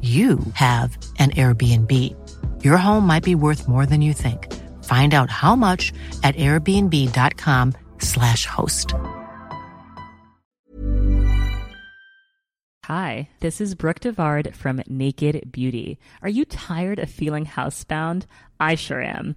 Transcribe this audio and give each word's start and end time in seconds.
you 0.00 0.38
have 0.54 0.96
an 1.18 1.32
Airbnb. 1.32 2.64
Your 2.64 2.78
home 2.78 3.06
might 3.06 3.22
be 3.22 3.34
worth 3.34 3.68
more 3.68 3.84
than 3.84 4.00
you 4.00 4.14
think. 4.14 4.50
Find 4.84 5.12
out 5.12 5.28
how 5.28 5.54
much 5.54 5.92
at 6.22 6.34
airbnb.com/slash 6.36 8.46
host. 8.46 8.94
Hi, 12.84 13.28
this 13.40 13.60
is 13.60 13.74
Brooke 13.76 14.00
Devard 14.00 14.54
from 14.54 14.82
Naked 14.88 15.52
Beauty. 15.52 15.98
Are 16.22 16.28
you 16.28 16.44
tired 16.44 16.98
of 16.98 17.08
feeling 17.10 17.46
housebound? 17.46 18.24
I 18.58 18.74
sure 18.74 19.00
am. 19.00 19.36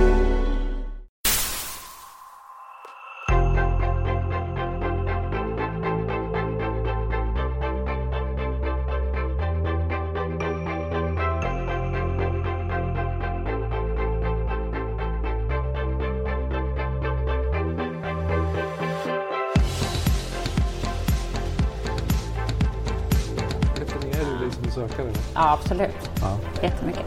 Ja, 25.41 25.51
absolut. 25.53 26.09
Ja. 26.21 26.37
Jättemycket. 26.61 27.05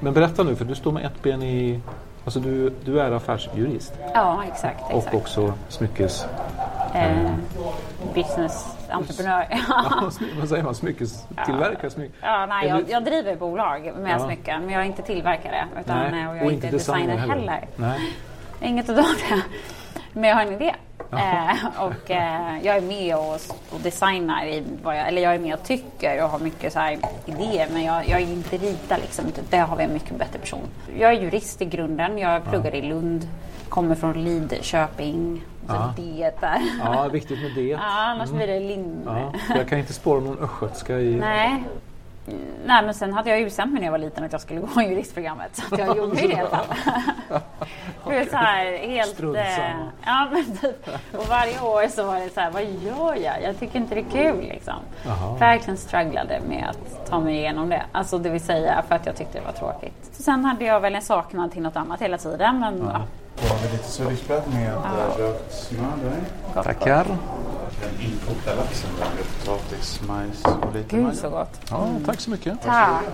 Men 0.00 0.12
berätta 0.14 0.42
nu, 0.42 0.56
för 0.56 0.64
du 0.64 0.74
står 0.74 0.92
med 0.92 1.04
ett 1.04 1.22
ben 1.22 1.42
i... 1.42 1.80
Alltså 2.24 2.40
du, 2.40 2.72
du 2.84 3.00
är 3.00 3.10
affärsjurist 3.12 3.92
Ja, 4.14 4.42
exakt. 4.52 4.80
exakt. 4.90 5.14
och 5.14 5.20
också 5.20 5.52
smyckes... 5.68 6.26
Eh, 6.94 7.30
businessentreprenör. 8.14 9.46
Ja, 9.68 10.08
smy- 10.10 10.38
vad 10.40 10.48
säger 10.48 10.62
man? 10.62 10.74
Smyckestillverkare? 10.74 11.90
Smyck... 11.90 12.10
Ja, 12.22 12.46
nej, 12.46 12.68
jag, 12.68 12.90
jag 12.90 13.04
driver 13.04 13.36
bolag 13.36 13.92
med 13.98 14.12
Ja. 14.12 14.18
smycken, 14.18 14.60
men 14.64 14.70
jag 14.74 14.82
är 14.82 14.86
inte 14.86 15.02
tillverkare. 15.02 15.64
Utan, 15.80 15.96
Nej, 16.10 16.28
och 16.28 16.36
jag 16.36 16.46
är 16.46 16.50
inte 16.50 16.70
designer 16.70 17.16
heller. 17.16 17.66
Nej. 17.76 17.98
Inget 18.62 18.88
av 18.88 18.96
det. 18.96 19.04
Men 20.12 20.24
jag 20.30 20.36
har 20.36 20.42
en 20.42 20.52
idé. 20.52 20.74
Eh, 21.18 21.82
och 21.86 22.10
eh, 22.10 22.58
jag 22.62 22.76
är 22.76 22.80
med 22.80 23.16
och, 23.16 23.34
och 23.74 23.80
designar, 23.82 24.46
i 24.46 24.62
vad 24.82 24.98
jag, 24.98 25.08
eller 25.08 25.22
jag 25.22 25.34
är 25.34 25.38
med 25.38 25.54
och 25.54 25.62
tycker 25.62 26.24
och 26.24 26.30
har 26.30 26.38
mycket 26.38 26.72
så 26.72 26.78
här 26.78 26.98
idéer. 27.26 27.68
Men 27.72 27.84
jag, 27.84 28.08
jag 28.08 28.20
är 28.20 28.26
inte 28.32 28.56
rita 28.56 28.96
liksom. 28.96 29.24
Där 29.50 29.60
har 29.60 29.76
vi 29.76 29.84
en 29.84 29.92
mycket 29.92 30.16
bättre 30.18 30.38
person. 30.38 30.62
Jag 30.98 31.12
är 31.12 31.20
jurist 31.20 31.62
i 31.62 31.64
grunden. 31.64 32.18
Jag 32.18 32.44
pluggade 32.44 32.76
i 32.76 32.82
Lund. 32.82 33.28
Kommer 33.68 33.94
från 33.94 34.24
Lidköping. 34.24 35.42
Så 35.68 35.74
Ja. 35.74 35.94
det 35.96 36.40
där. 36.40 36.60
Ja, 36.84 37.08
viktigt 37.08 37.38
med 37.42 37.50
det. 37.54 37.62
Ja, 37.70 37.78
annars 37.80 38.30
blir 38.30 38.46
det 38.46 38.60
Lind. 38.60 39.02
Ja, 39.06 39.32
jag 39.56 39.68
kan 39.68 39.78
inte 39.78 39.92
spåra 39.92 40.20
någon 40.20 40.38
östgötska 40.38 40.98
i... 40.98 41.14
Nej. 41.16 41.64
Nej, 42.66 42.84
men 42.84 42.94
sen 42.94 43.12
hade 43.12 43.30
jag 43.30 43.38
ju 43.38 43.44
bestämt 43.44 43.72
mig 43.72 43.80
när 43.80 43.86
jag 43.86 43.92
var 43.92 43.98
liten 43.98 44.24
att 44.24 44.32
jag 44.32 44.40
skulle 44.40 44.60
gå 44.74 44.82
juristprogrammet. 44.82 45.56
Så 45.56 45.74
att 45.74 45.80
jag 45.80 45.96
gjorde 45.96 46.20
ju 46.20 46.28
det 46.28 46.34
i 46.34 46.40
alla 46.40 46.48
fall. 46.48 46.76
Det 48.08 48.16
är 48.16 48.24
så 48.26 48.36
här 48.36 48.88
helt... 48.88 49.20
Eh, 49.22 49.70
ja, 50.04 50.28
men 50.32 50.56
typ. 50.56 50.88
Och 51.18 51.26
varje 51.28 51.60
år 51.60 51.88
så 51.88 52.06
var 52.06 52.20
det 52.20 52.30
så 52.34 52.40
här, 52.40 52.50
vad 52.50 52.64
gör 52.64 53.14
jag? 53.14 53.42
Jag 53.42 53.58
tycker 53.58 53.78
inte 53.78 53.94
det 53.94 54.00
är 54.00 54.32
kul 54.32 54.40
liksom. 54.40 54.74
Jaha. 55.04 55.36
Verkligen 55.36 55.76
strugglade 55.76 56.40
med 56.48 56.66
att 56.70 57.10
ta 57.10 57.20
mig 57.20 57.36
igenom 57.36 57.68
det. 57.68 57.82
Alltså 57.92 58.18
det 58.18 58.30
vill 58.30 58.40
säga 58.40 58.84
för 58.88 58.94
att 58.94 59.06
jag 59.06 59.16
tyckte 59.16 59.38
det 59.38 59.44
var 59.44 59.52
tråkigt. 59.52 60.10
Så 60.12 60.22
sen 60.22 60.44
hade 60.44 60.64
jag 60.64 60.80
väl 60.80 60.94
en 60.94 61.02
saknad 61.02 61.52
till 61.52 61.62
något 61.62 61.76
annat 61.76 62.02
hela 62.02 62.18
tiden. 62.18 62.60
Men 62.60 62.78
ja. 62.92 63.00
Då 63.42 63.48
har 63.48 63.62
vi 63.62 63.72
lite 63.72 63.88
surdegsbröd 63.88 64.42
med 64.52 64.72
ja. 64.72 65.24
rökt 65.24 65.52
smör 65.52 65.92
där. 66.54 66.62
Tackar. 66.62 67.06
Den 67.80 68.10
inkokta 68.10 68.54
laxen 68.54 68.90
där 68.98 69.04
med 69.04 69.24
potatis, 69.38 70.00
majs 70.08 70.44
och 70.44 70.74
lite 70.74 70.96
Gud 70.96 71.04
majo. 71.04 71.14
så 71.14 71.30
gott. 71.30 71.60
Ja, 71.70 71.88
tack 72.06 72.20
så 72.20 72.30
mycket. 72.30 72.62
Tack. 72.62 73.04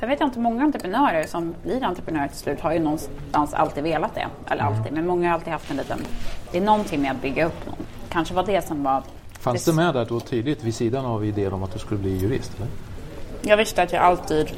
Sen 0.00 0.08
vet 0.08 0.20
jag 0.20 0.26
inte, 0.26 0.38
många 0.38 0.62
entreprenörer 0.62 1.26
som 1.26 1.54
blir 1.62 1.84
entreprenörer 1.84 2.28
till 2.28 2.38
slut 2.38 2.60
har 2.60 2.72
ju 2.72 2.78
någonstans 2.78 3.54
alltid 3.54 3.82
velat 3.82 4.14
det. 4.14 4.26
Eller 4.50 4.62
alltid, 4.62 4.92
men 4.92 5.06
många 5.06 5.28
har 5.28 5.34
alltid 5.34 5.52
haft 5.52 5.70
en 5.70 5.76
liten... 5.76 5.98
Det 6.52 6.58
är 6.58 6.62
någonting 6.62 7.02
med 7.02 7.10
att 7.10 7.22
bygga 7.22 7.46
upp 7.46 7.66
någon. 7.66 7.76
Kanske 8.08 8.34
var 8.34 8.46
det 8.46 8.66
som 8.66 8.82
var... 8.82 9.02
Fanns 9.40 9.64
det 9.64 9.72
med 9.72 9.94
där 9.94 10.04
då 10.04 10.20
tidigt 10.20 10.64
vid 10.64 10.74
sidan 10.74 11.04
av 11.06 11.24
idén 11.24 11.52
om 11.52 11.62
att 11.62 11.72
du 11.72 11.78
skulle 11.78 12.00
bli 12.00 12.16
jurist? 12.16 12.52
Eller? 12.56 12.68
Jag 13.42 13.56
visste 13.56 13.82
att 13.82 13.92
jag 13.92 14.02
alltid... 14.02 14.50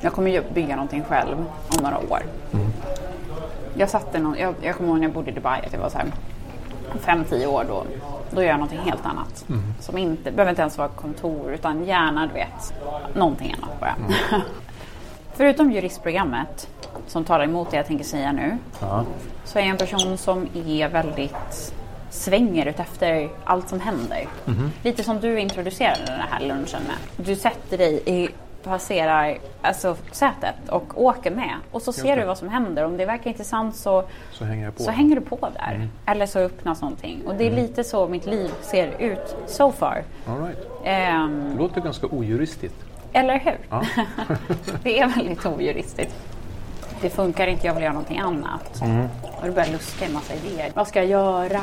Jag 0.00 0.12
kommer 0.12 0.30
ju 0.30 0.42
bygga 0.54 0.76
någonting 0.76 1.04
själv 1.04 1.38
om 1.68 1.82
några 1.82 1.98
år. 1.98 2.22
Jag 3.74 3.90
satte 3.90 4.18
någon, 4.18 4.38
jag, 4.38 4.54
jag 4.62 4.76
kommer 4.76 4.88
ihåg 4.88 4.98
när 4.98 5.06
jag 5.06 5.12
bodde 5.14 5.30
i 5.30 5.34
Dubai 5.34 5.60
att 5.66 5.72
jag 5.72 5.80
var 5.80 5.88
så 5.88 5.98
här 5.98 6.06
fem, 7.00 7.24
tio 7.24 7.46
år 7.46 7.64
då. 7.68 7.84
Då 8.30 8.42
gör 8.42 8.48
jag 8.48 8.58
någonting 8.58 8.78
helt 8.78 9.06
annat. 9.06 9.44
Som 9.80 9.98
inte, 9.98 10.30
behöver 10.30 10.50
inte 10.50 10.62
ens 10.62 10.78
vara 10.78 10.88
kontor 10.88 11.52
utan 11.52 11.84
gärna 11.84 12.26
du 12.26 12.32
vet, 12.32 12.74
någonting 13.14 13.54
annat 13.58 13.80
bara. 13.80 13.94
Förutom 15.34 15.72
juristprogrammet 15.72 16.68
som 17.06 17.24
talar 17.24 17.44
emot 17.44 17.70
det 17.70 17.76
jag 17.76 17.86
tänker 17.86 18.04
säga 18.04 18.32
nu. 18.32 18.58
Ja. 18.80 19.04
Så 19.44 19.58
är 19.58 19.62
jag 19.62 19.70
en 19.70 19.76
person 19.76 20.18
som 20.18 20.48
är 20.54 20.88
väldigt 20.88 21.74
svänger 22.10 22.66
ut 22.66 22.80
efter 22.80 23.28
allt 23.44 23.68
som 23.68 23.80
händer. 23.80 24.28
Lite 24.82 25.04
som 25.04 25.20
du 25.20 25.40
introducerade 25.40 26.04
den 26.06 26.20
här 26.30 26.40
lunchen 26.40 26.80
med. 26.86 27.26
Du 27.26 27.36
sätter 27.36 27.78
dig 27.78 28.02
i 28.06 28.28
passerar 28.64 29.38
alltså, 29.62 29.96
sätet 30.12 30.54
och 30.68 31.02
åker 31.02 31.30
med 31.30 31.54
och 31.70 31.82
så 31.82 31.92
ser 31.92 32.16
du 32.16 32.24
vad 32.24 32.38
som 32.38 32.48
händer. 32.48 32.84
Om 32.84 32.96
det 32.96 33.06
verkar 33.06 33.30
intressant 33.30 33.76
så, 33.76 34.04
Så 34.32 34.44
hänger 34.44 34.70
på. 34.70 34.82
så 34.82 34.90
hänger 34.90 35.14
du 35.14 35.20
på 35.20 35.48
där. 35.54 35.88
Eller 36.06 36.26
så 36.26 36.38
öppnas 36.38 36.80
någonting. 36.82 37.22
Och 37.26 37.34
det 37.34 37.46
är 37.46 37.50
lite 37.50 37.84
så 37.84 38.08
mitt 38.08 38.26
liv 38.26 38.50
ser 38.62 38.94
ut 38.98 39.36
so 39.46 39.72
far. 39.72 40.02
All 40.28 40.44
right. 40.44 40.58
Ehm, 40.84 41.50
Det 41.56 41.62
låter 41.62 41.80
ganska 41.80 42.06
ojuristigt. 42.06 42.74
eller 43.12 43.38
hur? 43.38 43.58
Ja. 43.70 43.82
det 44.82 44.98
är 45.00 45.06
väldigt 45.06 45.46
ojuristigt. 45.46 46.14
Det 47.00 47.10
funkar 47.10 47.46
inte, 47.46 47.66
jag 47.66 47.74
vill 47.74 47.82
göra 47.82 47.92
någonting 47.92 48.18
annat. 48.18 48.82
Och 49.40 49.46
då 49.46 49.52
börjar 49.52 49.72
luska 49.72 50.06
i 50.06 50.12
massa 50.12 50.34
idéer. 50.34 50.70
Vad 50.74 50.88
ska 50.88 50.98
jag 51.04 51.08
göra? 51.08 51.60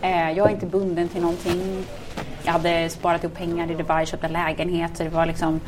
Eh, 0.00 0.30
jag 0.32 0.46
är 0.48 0.50
inte 0.50 0.66
bunden 0.66 1.08
till 1.08 1.20
någonting. 1.22 1.84
Jag 2.44 2.52
hade 2.52 2.90
sparat 2.90 3.24
upp 3.24 3.34
pengar 3.34 3.70
i 3.70 3.74
Dubai, 3.74 4.06
köpt 4.06 4.24
en 4.24 4.32
lägenhet. 4.32 4.96
Så 4.96 5.02
det 5.02 5.08
var 5.08 5.26
liksom... 5.26 5.60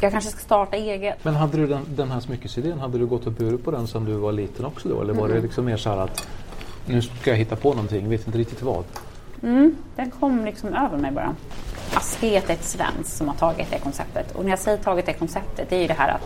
Jag 0.00 0.12
kanske 0.12 0.30
ska 0.30 0.40
starta 0.40 0.76
eget. 0.76 1.24
Men 1.24 1.34
hade 1.34 1.56
du 1.56 1.66
den, 1.66 1.82
den 1.88 2.10
här 2.10 2.20
smyckesidén, 2.20 2.78
hade 2.78 2.98
du 2.98 3.06
gått 3.06 3.26
och 3.26 3.32
burit 3.32 3.64
på 3.64 3.70
den 3.70 3.86
sedan 3.86 4.04
du 4.04 4.12
var 4.12 4.32
liten 4.32 4.64
också 4.64 4.88
då? 4.88 5.02
Eller 5.02 5.14
var 5.14 5.28
det 5.28 5.40
liksom 5.40 5.64
mer 5.64 5.76
så 5.76 5.90
här 5.90 5.96
att 5.96 6.28
nu 6.86 7.02
ska 7.02 7.30
jag 7.30 7.36
hitta 7.36 7.56
på 7.56 7.70
någonting, 7.70 8.08
vet 8.08 8.26
inte 8.26 8.38
riktigt 8.38 8.62
vad? 8.62 8.84
Den 9.96 10.10
kom 10.20 10.44
liksom 10.44 10.74
över 10.74 10.98
mig 10.98 11.10
bara. 11.10 11.34
Fast 11.76 12.10
universitet, 12.22 12.50
ett 12.50 12.64
svenskt, 12.64 13.16
som 13.16 13.28
har 13.28 13.34
tagit 13.34 13.70
det 13.70 13.78
konceptet. 13.78 14.32
Och 14.32 14.44
när 14.44 14.50
jag 14.50 14.58
säger 14.58 14.78
tagit 14.78 15.06
det 15.06 15.12
konceptet, 15.12 15.70
det 15.70 15.76
är 15.76 15.80
ju 15.80 15.86
det 15.86 15.94
här 15.94 16.08
att 16.08 16.22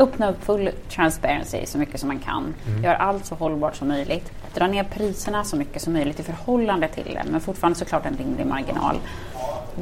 öppna 0.00 0.30
upp 0.30 0.44
full 0.44 0.70
transparency 0.90 1.66
så 1.66 1.78
mycket 1.78 2.00
som 2.00 2.08
man 2.08 2.18
kan. 2.18 2.54
Mm. 2.66 2.84
Gör 2.84 2.94
allt 2.94 3.26
så 3.26 3.34
hållbart 3.34 3.76
som 3.76 3.88
möjligt. 3.88 4.32
Dra 4.54 4.66
ner 4.66 4.84
priserna 4.84 5.44
så 5.44 5.56
mycket 5.56 5.82
som 5.82 5.92
möjligt 5.92 6.20
i 6.20 6.22
förhållande 6.22 6.88
till 6.88 7.04
det, 7.14 7.22
men 7.30 7.40
fortfarande 7.40 7.78
såklart 7.78 8.06
en 8.06 8.16
rimlig 8.16 8.46
marginal. 8.46 8.96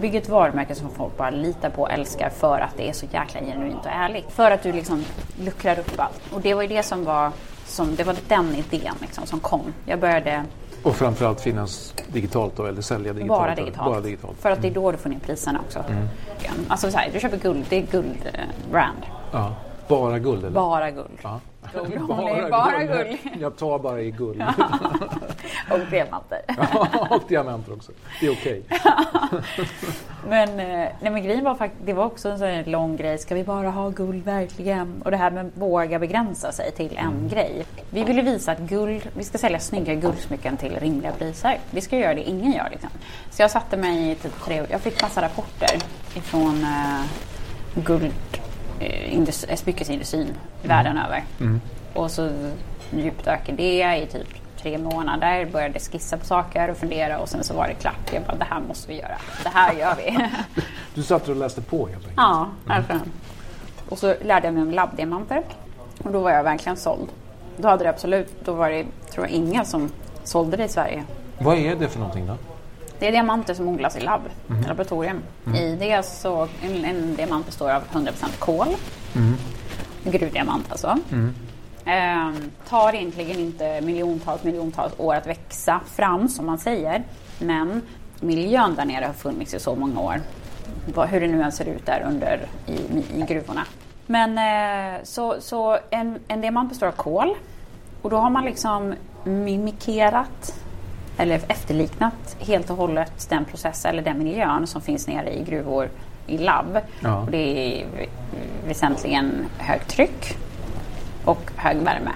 Bygg 0.01 0.15
ett 0.15 0.29
varumärke 0.29 0.75
som 0.75 0.91
folk 0.91 1.17
bara 1.17 1.31
litar 1.31 1.71
på 1.71 1.83
och 1.83 1.91
älskar 1.91 2.31
för 2.31 2.61
att 2.61 2.77
det 2.77 2.89
är 2.89 2.93
så 2.93 3.07
jäkla 3.13 3.41
genuint 3.41 3.81
och 3.85 3.91
ärligt. 3.91 4.33
För 4.33 4.51
att 4.51 4.63
du 4.63 4.73
liksom 4.73 5.05
luckrar 5.41 5.79
upp 5.79 5.93
allt. 6.01 6.21
Och 6.33 6.41
det 6.41 6.55
var 6.55 6.63
ju 6.63 6.69
det 6.69 6.83
som 6.83 7.05
var, 7.05 7.31
som, 7.67 7.97
det 7.97 8.05
var 8.05 8.17
den 8.29 8.55
idén 8.55 8.95
liksom 9.01 9.27
som 9.27 9.41
kom. 9.41 9.75
Jag 9.85 10.01
började 10.01 10.45
Och 10.83 10.97
framförallt 10.97 11.41
finnas 11.41 11.95
digitalt 12.09 12.57
då, 12.57 12.67
eller 12.67 12.83
sälja 12.83 13.13
digitalt? 13.13 13.41
bara 13.41 13.55
digitalt. 13.55 13.91
Bara 13.93 14.01
digitalt. 14.01 14.39
För 14.41 14.51
att 14.51 14.63
det 14.63 14.69
är 14.69 14.75
då 14.75 14.93
du 14.93 14.99
får 14.99 15.09
ner 15.11 15.19
priserna 15.19 15.61
också. 15.67 15.85
Alltså 16.69 16.91
så 16.91 16.99
här, 16.99 17.11
du 17.13 17.21
köper 17.21 17.37
guld, 17.37 17.65
det 17.69 17.77
är 17.77 17.83
guldbrand. 17.83 19.03
Ja. 19.33 19.55
Bara 19.91 20.19
guld 20.19 20.45
eller? 20.45 20.51
Bara 20.51 20.91
guld. 20.91 21.19
Ja. 21.23 21.41
Guld 21.73 22.11
only, 22.11 22.51
bara 22.51 22.85
guld. 22.85 23.19
Jag 23.41 23.57
tar 23.57 23.79
bara 23.79 24.01
i 24.01 24.11
guld. 24.11 24.43
Och 25.71 25.79
diamanter. 25.91 26.41
och 27.11 27.23
diamanter 27.29 27.73
också. 27.73 27.93
Det 28.21 28.27
är 28.27 28.33
okej. 28.33 28.63
Men, 30.29 30.49
eh, 30.49 30.89
nej, 31.01 31.13
men 31.13 31.23
grejen 31.23 31.45
var 31.45 31.55
faktiskt, 31.55 31.87
det 31.87 31.93
var 31.93 32.05
också 32.05 32.29
en 32.29 32.39
sån 32.39 32.49
här 32.49 32.65
lång 32.65 32.97
grej. 32.97 33.19
Ska 33.19 33.35
vi 33.35 33.45
bara 33.45 33.71
ha 33.71 33.89
guld 33.89 34.25
verkligen? 34.25 35.03
Och 35.05 35.11
det 35.11 35.17
här 35.17 35.31
med 35.31 35.47
att 35.47 35.57
våga 35.57 35.99
begränsa 35.99 36.53
sig 36.53 36.73
till 36.73 36.97
en 36.97 37.29
grej. 37.29 37.65
Vi 37.91 38.05
ville 38.05 38.23
visa 38.23 38.53
att 38.53 38.59
guld, 38.59 39.03
vi 39.17 39.25
ska 39.25 39.39
sälja 39.39 39.61
snygga 39.61 39.95
guldsmycken 39.95 40.57
till 40.57 40.77
rimliga 40.81 41.13
priser. 41.13 41.59
Vi 41.71 41.81
ska 41.81 41.99
göra 41.99 42.15
det 42.15 42.23
ingen 42.23 42.53
gör 42.53 42.69
liksom. 42.71 42.91
Så 43.31 43.43
jag 43.43 43.51
satte 43.51 43.77
mig 43.77 44.11
i 44.11 44.15
typ 44.15 44.41
tre 44.45 44.67
Jag 44.71 44.81
fick 44.81 45.03
massa 45.03 45.23
rapporter 45.23 45.79
ifrån 46.15 46.63
eh, 46.63 47.05
guld, 47.75 48.40
eh, 48.81 49.19
eh, 49.49 49.57
smyckesindustrin 49.57 50.29
världen 50.63 50.99
över. 50.99 51.25
Och 51.95 52.11
så 52.11 52.31
djupdök 52.91 53.49
i 53.49 53.53
det 53.53 53.97
i 53.97 54.07
typ 54.07 54.29
tre 54.63 54.79
månader, 54.79 55.47
började 55.53 55.79
skissa 55.79 56.17
på 56.17 56.25
saker 56.27 56.71
och 56.71 56.77
fundera 56.77 57.19
och 57.19 57.29
sen 57.29 57.45
så 57.45 57.55
var 57.55 57.69
det 57.69 57.75
klart. 57.75 58.13
Jag 58.13 58.23
bara, 58.23 58.37
det 58.37 58.45
här 58.45 58.61
måste 58.61 58.89
vi 58.89 58.99
göra. 58.99 59.19
Det 59.43 59.49
här 59.49 59.73
gör 59.73 59.95
vi. 59.97 60.29
Du 60.95 61.03
satt 61.03 61.29
och 61.29 61.37
läste 61.37 61.63
på 61.63 61.87
helt 61.87 61.97
enkelt? 61.99 62.15
ja, 62.17 62.49
verkligen. 62.65 63.13
Och 63.89 63.99
så 63.99 64.15
lärde 64.23 64.47
jag 64.47 64.55
mig 64.55 64.63
om 64.63 64.71
labbdiamanter 64.71 65.43
och 66.05 66.13
då 66.13 66.21
var 66.21 66.31
jag 66.31 66.45
verkligen 66.45 66.77
såld. 66.77 67.09
Då 67.57 67.69
hade 67.69 67.85
det 67.85 67.91
absolut, 67.91 68.45
då 68.45 68.53
var 68.53 68.71
det 68.71 68.87
tror 69.13 69.27
jag 69.27 69.31
inga 69.31 69.65
som 69.65 69.91
sålde 70.25 70.57
det 70.57 70.65
i 70.65 70.69
Sverige. 70.69 71.05
Vad 71.39 71.59
är 71.59 71.77
det 71.77 71.89
för 71.89 71.99
någonting 71.99 72.27
då? 72.27 72.37
Det 73.01 73.09
är 73.09 73.13
diamanter 73.13 73.55
som 73.55 73.69
odlas 73.69 73.97
i 73.97 74.01
labb, 74.01 74.23
laboratorium. 74.69 75.23
I 75.57 75.77
det 75.77 76.07
så, 76.07 76.49
en, 76.63 76.85
en 76.85 77.15
diamant 77.17 77.47
består 77.47 77.71
av 77.71 77.83
100% 77.93 78.39
kol. 78.39 78.67
Gruvdiamant 80.05 80.67
alltså. 80.71 80.99
Ehm, 81.85 82.51
tar 82.69 82.95
egentligen 82.95 83.39
inte 83.39 83.81
miljontals, 83.81 84.45
miljontals 84.45 84.93
år 84.97 85.15
att 85.15 85.27
växa 85.27 85.81
fram 85.87 86.29
som 86.29 86.47
man 86.47 86.59
säger. 86.59 87.03
Men 87.39 87.83
miljön 88.21 88.75
där 88.75 88.85
nere 88.85 89.05
har 89.05 89.13
funnits 89.13 89.55
i 89.55 89.61
så 89.61 89.75
många 89.75 90.01
år. 90.01 90.21
Hur 91.07 91.21
det 91.21 91.27
nu 91.27 91.43
än 91.43 91.53
ser 91.53 91.65
ut 91.65 91.87
där 91.87 92.05
under 92.09 92.41
i, 92.67 92.73
i 93.21 93.25
gruvorna. 93.29 93.67
Men 94.07 94.39
eh, 94.39 95.01
så, 95.03 95.41
så 95.41 95.79
en, 95.91 96.19
en 96.29 96.41
diamant 96.41 96.69
består 96.69 96.87
av 96.87 96.93
kol. 96.93 97.35
Och 98.03 98.11
då 98.11 98.17
har 98.17 98.31
man 98.31 98.45
liksom 98.45 98.95
mimikerat 99.25 100.60
eller 101.21 101.41
efterliknat 101.49 102.37
helt 102.41 102.71
och 102.71 102.77
hållet 102.77 103.27
den 103.29 103.45
process 103.45 103.85
eller 103.85 104.03
den 104.03 104.19
miljön 104.19 104.67
som 104.67 104.81
finns 104.83 105.07
nere 105.09 105.35
i 105.39 105.45
gruvor 105.45 105.89
i 106.27 106.39
labb. 106.39 106.79
Ja. 107.01 107.17
Och 107.17 107.31
det 107.31 107.81
är 107.83 107.87
väsentligen 108.67 109.47
högt 109.59 109.91
tryck 109.91 110.37
och 111.25 111.51
hög 111.57 111.77
värme, 111.77 112.11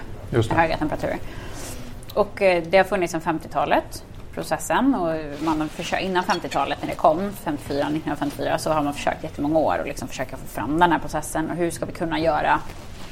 höga 0.55 0.77
temperaturer. 0.77 1.17
Och 2.13 2.41
eh, 2.41 2.63
det 2.69 2.77
har 2.77 2.83
funnits 2.83 3.11
sedan 3.11 3.21
50-talet, 3.21 4.03
processen. 4.33 4.95
Och 4.95 5.15
man 5.45 5.61
har 5.61 5.67
försökt, 5.67 6.03
innan 6.03 6.23
50-talet 6.23 6.77
när 6.81 6.89
det 6.89 6.95
kom, 6.95 7.31
54, 7.43 7.77
1954, 7.79 8.57
så 8.57 8.71
har 8.73 8.83
man 8.83 8.93
försökt 8.93 9.23
jättemånga 9.23 9.59
år 9.59 9.77
och 9.81 9.87
liksom 9.87 10.07
försöka 10.07 10.37
få 10.37 10.47
fram 10.47 10.79
den 10.79 10.91
här 10.91 10.99
processen. 10.99 11.49
Och 11.49 11.55
hur 11.55 11.71
ska 11.71 11.85
vi 11.85 11.91
kunna 11.91 12.19
göra, 12.19 12.59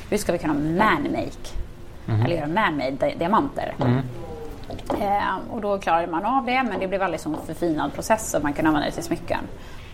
hur 0.09 0.17
ska 0.17 0.31
vi 0.31 0.37
kunna 0.37 0.53
man-make, 0.53 1.49
eller 2.25 2.35
göra 2.35 2.47
man-made 2.47 2.91
di- 2.91 3.15
diamanter. 3.19 3.73
Eh, 5.01 5.37
och 5.51 5.61
då 5.61 5.77
klarade 5.77 6.07
man 6.07 6.25
av 6.25 6.45
det, 6.45 6.63
men 6.63 6.79
det 6.79 6.87
blev 6.87 7.03
aldrig 7.03 7.19
så 7.19 7.35
förfinad 7.45 7.93
process 7.93 8.31
så 8.31 8.39
man 8.39 8.53
kunde 8.53 8.69
använda 8.69 8.89
det 8.89 8.93
till 8.93 9.03
smycken. 9.03 9.39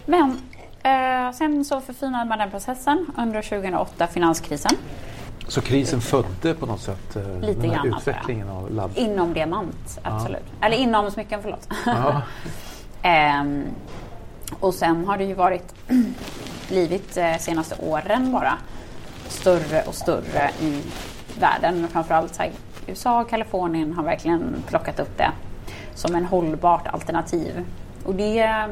Men 0.05 0.41
eh, 0.83 1.31
sen 1.33 1.65
så 1.65 1.81
förfinade 1.81 2.25
man 2.25 2.37
den 2.39 2.51
processen 2.51 3.05
under 3.17 3.41
2008, 3.41 4.07
finanskrisen. 4.07 4.71
Så 5.47 5.61
krisen 5.61 6.01
födde 6.01 6.53
på 6.53 6.65
något 6.65 6.81
sätt 6.81 7.15
eh, 7.15 7.39
Lite 7.39 7.61
den 7.61 7.69
här 7.69 7.83
grann, 7.83 7.97
utvecklingen 7.97 8.49
av 8.49 8.71
labb? 8.71 8.91
Inom 8.95 9.33
diamant, 9.33 9.99
absolut. 10.03 10.43
Eller 10.61 10.77
inom 10.77 11.11
smycken, 11.11 11.41
förlåt. 11.41 11.67
Ja. 11.85 12.21
Ehm, 13.01 13.63
och 14.59 14.73
sen 14.73 15.05
har 15.05 15.17
det 15.17 15.23
ju 15.23 15.33
varit, 15.33 15.75
blivit 16.69 17.17
eh, 17.17 17.37
senaste 17.37 17.75
åren 17.79 18.31
bara, 18.31 18.53
större 19.27 19.81
och 19.81 19.95
större 19.95 20.51
i 20.61 20.81
världen. 21.39 21.87
Framförallt 21.91 22.33
USA 22.89 23.21
och 23.21 23.29
Kalifornien 23.29 23.93
har 23.93 24.03
verkligen 24.03 24.55
plockat 24.67 24.99
upp 24.99 25.17
det 25.17 25.31
som 25.95 26.15
en 26.15 26.25
hållbart 26.25 26.87
alternativ. 26.87 27.65
Och 28.05 28.15
det, 28.15 28.67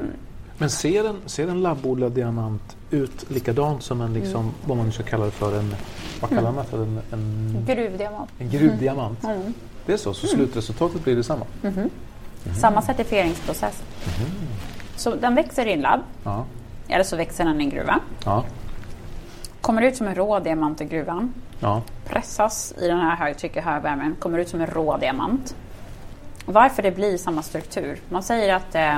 Men 0.58 0.70
ser 0.70 1.10
en, 1.10 1.16
ser 1.26 1.48
en 1.48 1.62
labbodlad 1.62 2.12
diamant 2.12 2.76
ut 2.92 3.30
likadant 3.30 3.84
som 3.84 4.02
en, 4.02 4.14
liksom, 4.14 4.42
Mm. 4.42 4.54
vad 4.66 4.78
man 4.78 4.86
nu 4.86 4.92
ska 4.92 5.04
kalla 5.04 5.26
det 5.26 5.32
för, 5.32 5.60
en, 5.60 5.76
vad 6.22 6.30
kallar 6.30 6.52
man 6.52 6.64
det 6.66 6.70
för, 6.72 6.84
en, 6.84 7.02
en, 7.12 7.64
gruvdiamant. 7.68 8.30
en 8.40 8.50
gruvdiamant? 8.50 9.24
Mm. 9.24 9.54
Det 9.86 9.94
är 9.94 9.98
så, 9.98 10.14
så 10.14 10.28
slutresultatet 10.28 11.04
blir 11.04 11.16
detsamma? 11.16 11.46
Samma 12.60 12.82
certifieringsprocess. 12.82 13.84
Så 14.96 15.16
den 15.16 15.36
växer 15.36 15.66
i 15.66 15.74
en 15.74 15.82
labb, 15.82 16.02
Ja. 16.24 16.46
eller 16.88 17.04
så 17.04 17.16
växer 17.16 17.46
den 17.46 17.62
i 17.62 17.64
en 17.64 17.70
gruva. 17.70 18.00
Ja. 18.26 18.44
Kommer 19.68 19.82
ut 19.82 19.96
som 19.96 20.08
en 20.08 20.16
rå 20.16 20.40
diamant 20.40 20.82
i 20.82 20.86
gruvan. 20.86 21.34
ja. 21.60 21.82
pressas 22.06 22.74
i 22.82 22.88
den 22.88 23.00
här 23.00 23.16
högtrycket, 23.16 23.64
högvärmen, 23.64 24.16
kommer 24.20 24.40
ut 24.40 24.50
som 24.50 24.62
en 24.62 24.68
rå 24.68 24.98
diamant. 24.98 25.56
Varför 26.46 26.84
det 26.84 26.92
blir 26.92 27.18
samma 27.18 27.42
struktur? 27.42 28.00
Man 28.10 28.24
säger 28.24 28.54
att 28.56 28.76
eh, 28.76 28.96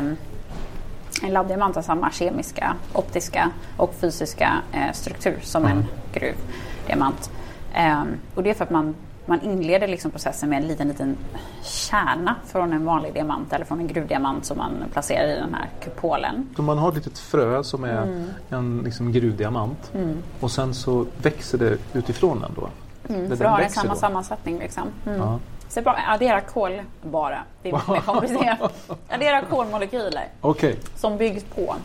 en 1.23 1.33
labbdiamant 1.33 1.75
har 1.75 1.81
samma 1.81 2.11
kemiska, 2.11 2.75
optiska 2.93 3.51
och 3.77 3.95
fysiska 3.95 4.53
eh, 4.73 4.93
struktur 4.93 5.39
som 5.41 5.65
en 5.65 5.85
gruvdiamant. 6.13 7.31
Eh, 7.73 8.03
och 8.35 8.43
det 8.43 8.49
är 8.49 8.53
för 8.53 8.63
att 8.63 8.71
man, 8.71 8.95
man 9.29 9.41
inleder 9.41 9.87
liksom 9.87 10.11
processen 10.11 10.49
med 10.49 10.61
en 10.61 10.67
liten, 10.67 10.87
liten 10.87 11.17
kärna 11.63 12.35
från 12.45 12.73
en 12.73 12.85
vanlig 12.85 13.13
diamant 13.13 13.53
eller 13.53 13.65
från 13.65 13.79
en 13.79 13.87
gruvdiamant 13.87 14.45
som 14.45 14.57
man 14.57 14.71
placerar 14.93 15.27
i 15.27 15.35
den 15.35 15.53
här 15.53 15.69
kupolen. 15.83 16.49
Så 16.55 16.61
man 16.61 16.77
har 16.77 16.89
ett 16.89 16.95
litet 16.95 17.17
frö 17.19 17.63
som 17.63 17.83
är 17.83 18.03
Mm. 18.03 18.29
en 18.49 18.81
liksom 18.83 19.11
gruvdiamant 19.11 19.91
och 20.39 20.51
sen 20.51 20.73
så 20.73 21.05
växer 21.21 21.57
det 21.57 21.77
utifrån 21.93 22.41
den 22.41 22.51
då? 22.55 22.69
Mm, 23.13 23.37
för 23.37 23.43
då 23.43 23.49
har 23.49 23.59
den 23.59 23.69
samma 23.69 23.93
då? 23.93 23.99
sammansättning. 23.99 24.59
Liksom. 24.59 24.83
Mm. 25.05 25.17
Ja. 25.19 25.39
Så 25.69 25.81
bara 25.81 25.97
addera 26.07 26.41
kol 26.41 26.81
bara. 27.01 27.39
Det 27.63 27.69
är 27.69 27.73
mycket 27.73 27.87
mer 27.89 27.99
komplicerat. 28.05 28.89
addera 29.09 29.41
kolmolekyler 29.41 30.23
Okej, 30.41 30.75
som 30.95 31.17
byggs 31.17 31.43
på 31.43 31.75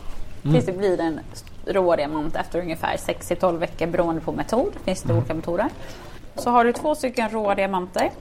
tills 0.41 0.65
det 0.65 0.73
blir 0.77 1.01
en 1.01 1.19
rådiamant 1.65 2.35
efter 2.35 2.59
ungefär 2.59 2.97
6-12 2.97 3.57
veckor 3.57 3.87
beroende 3.87 4.21
på 4.21 4.31
metod. 4.31 4.71
Finns 4.83 5.01
det 5.01 5.13
olika 5.13 5.33
metoder. 5.33 5.65
Så 6.35 6.49
har 6.49 6.65
du 6.65 6.73
två 6.73 6.95
stycken 6.95 7.29
råa 7.29 7.55
diamanter. 7.55 8.11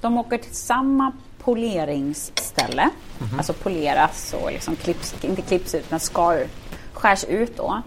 De 0.00 0.18
åker 0.18 0.38
till 0.38 0.54
samma 0.54 1.12
poleringsställe. 1.38 2.90
Alltså 3.36 3.52
poleras 3.52 4.34
och 4.42 4.52
liksom 4.52 4.76
klipps, 4.76 5.24
inte 5.24 5.42
klipps 5.42 5.74
ut 5.74 5.90
men 5.90 6.00
skar, 6.00 6.46
skärs 6.92 7.24
ut 7.24 7.56
då. 7.56 7.82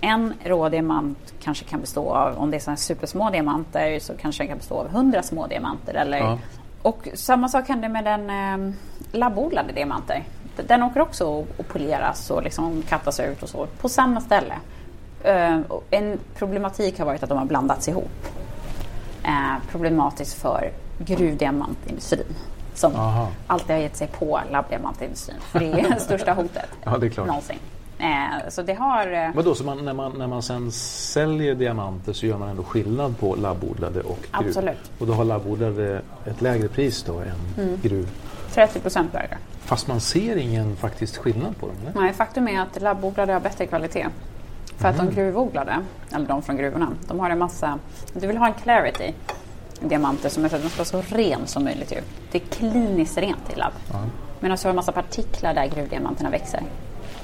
En 0.00 0.34
rå 0.44 0.68
diamant 0.68 1.34
kanske 1.42 1.64
kan 1.64 1.80
bestå 1.80 2.10
av, 2.10 2.38
om 2.38 2.50
det 2.50 2.56
är 2.56 2.58
sådana 2.60 2.76
supersmå 2.76 3.30
diamanter 3.30 3.98
så 3.98 4.12
kanske 4.16 4.42
den 4.42 4.48
kan 4.48 4.58
bestå 4.58 4.74
av 4.78 4.86
100 4.86 5.22
små 5.22 5.46
diamanter. 5.46 5.94
Eller, 5.94 6.18
Ja. 6.18 6.38
Och 6.82 7.08
samma 7.14 7.48
sak 7.48 7.68
händer 7.68 7.88
med 7.88 8.04
den 8.04 8.30
eh, 8.30 8.74
labbodlade 9.12 9.72
diamanter. 9.72 10.24
Den 10.66 10.82
åker 10.82 11.00
också 11.00 11.24
och- 11.26 11.68
poleras 11.68 12.30
och 12.30 12.42
liksom 12.42 12.82
kattas 12.88 13.20
ut 13.20 13.42
och 13.42 13.48
så 13.48 13.66
på 13.66 13.88
samma 13.88 14.20
ställe. 14.20 14.54
Och 15.68 15.84
en 15.90 16.18
problematik 16.34 16.98
har 16.98 17.06
varit 17.06 17.22
att 17.22 17.28
de 17.28 17.38
har 17.38 17.44
blandats 17.44 17.88
ihop. 17.88 18.26
Eh, 19.24 19.54
problematiskt 19.70 20.34
för 20.34 20.70
gruvdiamantindustrin 20.98 22.26
som 22.74 22.94
Aha. 22.96 23.28
alltid 23.46 23.70
har 23.76 23.82
gett 23.82 23.96
sig 23.96 24.06
på 24.06 24.40
labbdiamantindustrin. 24.50 25.36
För 25.40 25.58
det 25.58 25.66
är 25.66 25.90
det 25.94 26.00
största 26.00 26.32
hotet 26.32 26.68
Ja, 26.84 26.98
det 26.98 27.06
är 27.06 27.10
klart. 27.10 27.26
någonsin. 27.26 27.58
Eh, 27.98 28.48
så 28.48 28.62
det 28.62 28.74
har... 28.74 29.12
Eh, 29.12 29.30
Vadå, 29.34 29.54
så 29.54 29.64
man, 29.64 29.84
när, 29.84 29.92
man, 29.92 30.12
när 30.18 30.26
man 30.26 30.42
sen 30.42 30.72
säljer 30.72 31.54
diamanter 31.54 32.12
så 32.12 32.26
gör 32.26 32.38
man 32.38 32.48
ändå 32.48 32.62
skillnad 32.62 33.18
på 33.18 33.34
labbodlade 33.34 34.00
och 34.00 34.18
gruv? 34.32 34.48
Absolut. 34.48 34.90
Och 34.98 35.06
då 35.06 35.12
har 35.12 35.24
labbodlade 35.24 36.02
ett 36.26 36.40
lägre 36.42 36.68
pris 36.68 37.02
då 37.02 37.18
än 37.18 37.64
Mm. 37.64 37.80
gruv? 37.82 38.08
30 38.52 38.80
procent 38.80 39.12
lägre. 39.14 39.38
Fast 39.60 39.88
man 39.88 40.00
ser 40.00 40.36
ingen 40.36 40.76
faktisk 40.76 41.16
skillnad 41.16 41.56
på 41.60 41.66
dem? 41.66 41.76
Eller? 41.82 42.00
Nej, 42.00 42.12
faktum 42.12 42.48
är 42.48 42.60
att 42.60 42.82
labbodlade 42.82 43.32
har 43.32 43.40
bättre 43.40 43.66
kvalitet. 43.66 44.06
För 44.76 44.88
att 44.88 44.96
de 44.96 45.10
gruvodlade, 45.10 45.76
eller 46.14 46.26
de 46.26 46.42
från 46.42 46.56
gruvorna, 46.56 46.88
de 47.08 47.20
har 47.20 47.30
en 47.30 47.38
massa... 47.38 47.78
Du 48.12 48.26
vill 48.26 48.36
ha 48.36 48.46
en 48.46 48.54
clarity 48.54 49.12
diamanter 49.80 50.28
som 50.28 50.44
är 50.44 50.48
så 50.48 50.56
att 50.56 50.62
de 50.62 50.68
ska 50.68 50.96
vara 50.96 51.04
så 51.04 51.14
ren 51.16 51.46
som 51.46 51.64
möjligt. 51.64 51.92
Ju. 51.92 52.00
Det 52.32 52.38
är 52.38 52.46
kliniskt 52.46 53.18
rent 53.18 53.52
i 53.52 53.56
labb. 53.56 53.72
Medan 54.40 54.56
du 54.56 54.62
har 54.62 54.70
en 54.70 54.76
massa 54.76 54.92
partiklar 54.92 55.54
där 55.54 55.66
gruvdiamanterna 55.66 56.30
växer. 56.30 56.62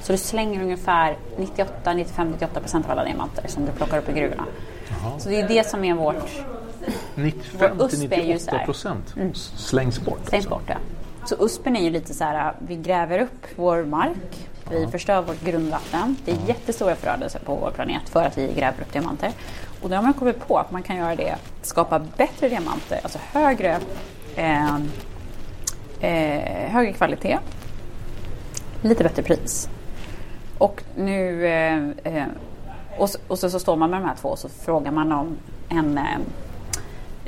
Så 0.01 0.11
du 0.11 0.17
slänger 0.17 0.63
ungefär 0.63 1.17
98, 1.37 1.93
95, 1.93 2.31
98 2.31 2.59
procent 2.59 2.85
av 2.85 2.91
alla 2.91 3.03
diamanter 3.03 3.47
som 3.47 3.65
du 3.65 3.71
plockar 3.71 3.97
upp 3.97 4.09
i 4.09 4.13
gruvorna. 4.13 4.45
Så 5.19 5.29
det 5.29 5.41
är 5.41 5.47
det 5.47 5.67
som 5.67 5.83
är 5.83 5.93
vårt 5.93 6.29
95 7.15 7.77
Vår 7.77 7.87
till 7.87 8.03
USP 8.03 8.13
är 8.13 8.17
ju 8.17 8.33
98 8.33 8.51
så 8.51 8.57
här. 8.57 8.65
procent 8.65 9.15
slängs 9.33 9.99
bort. 9.99 10.19
Stängs 10.27 10.45
alltså. 10.45 10.49
bort 10.49 10.63
ja. 10.67 10.75
Så 11.25 11.45
USPen 11.45 11.75
är 11.75 11.83
ju 11.83 11.89
lite 11.89 12.13
så 12.13 12.23
här, 12.23 12.53
vi 12.59 12.75
gräver 12.75 13.19
upp 13.19 13.47
vår 13.55 13.83
mark, 13.83 14.49
vi 14.71 14.87
förstör 14.87 15.21
vårt 15.21 15.41
grundvatten. 15.41 16.15
Det 16.25 16.31
är 16.31 16.37
jättestora 16.47 16.95
förödelser 16.95 17.39
på 17.39 17.55
vår 17.55 17.71
planet 17.71 18.09
för 18.09 18.23
att 18.23 18.37
vi 18.37 18.53
gräver 18.53 18.81
upp 18.81 18.93
diamanter. 18.93 19.31
Och 19.81 19.89
då 19.89 19.95
har 19.95 20.03
man 20.03 20.13
kommit 20.13 20.47
på 20.47 20.57
att 20.57 20.71
man 20.71 20.83
kan 20.83 20.95
göra 20.95 21.15
det, 21.15 21.35
skapa 21.61 21.99
bättre 21.99 22.49
diamanter, 22.49 22.99
alltså 23.03 23.19
högre, 23.31 23.79
eh, 24.35 24.75
eh, 25.99 26.71
högre 26.71 26.93
kvalitet, 26.93 27.39
lite 28.81 29.03
bättre 29.03 29.23
pris. 29.23 29.69
Och 30.57 30.83
nu 30.95 31.47
eh, 31.47 31.89
eh, 32.03 32.27
och, 32.97 33.09
så, 33.09 33.19
och 33.27 33.39
så, 33.39 33.49
så 33.49 33.59
står 33.59 33.75
man 33.75 33.89
med 33.89 34.01
de 34.01 34.07
här 34.07 34.15
två 34.15 34.29
och 34.29 34.39
så 34.39 34.49
frågar 34.49 34.91
man 34.91 35.11
om 35.11 35.37
en 35.69 35.97
eh, 35.97 36.03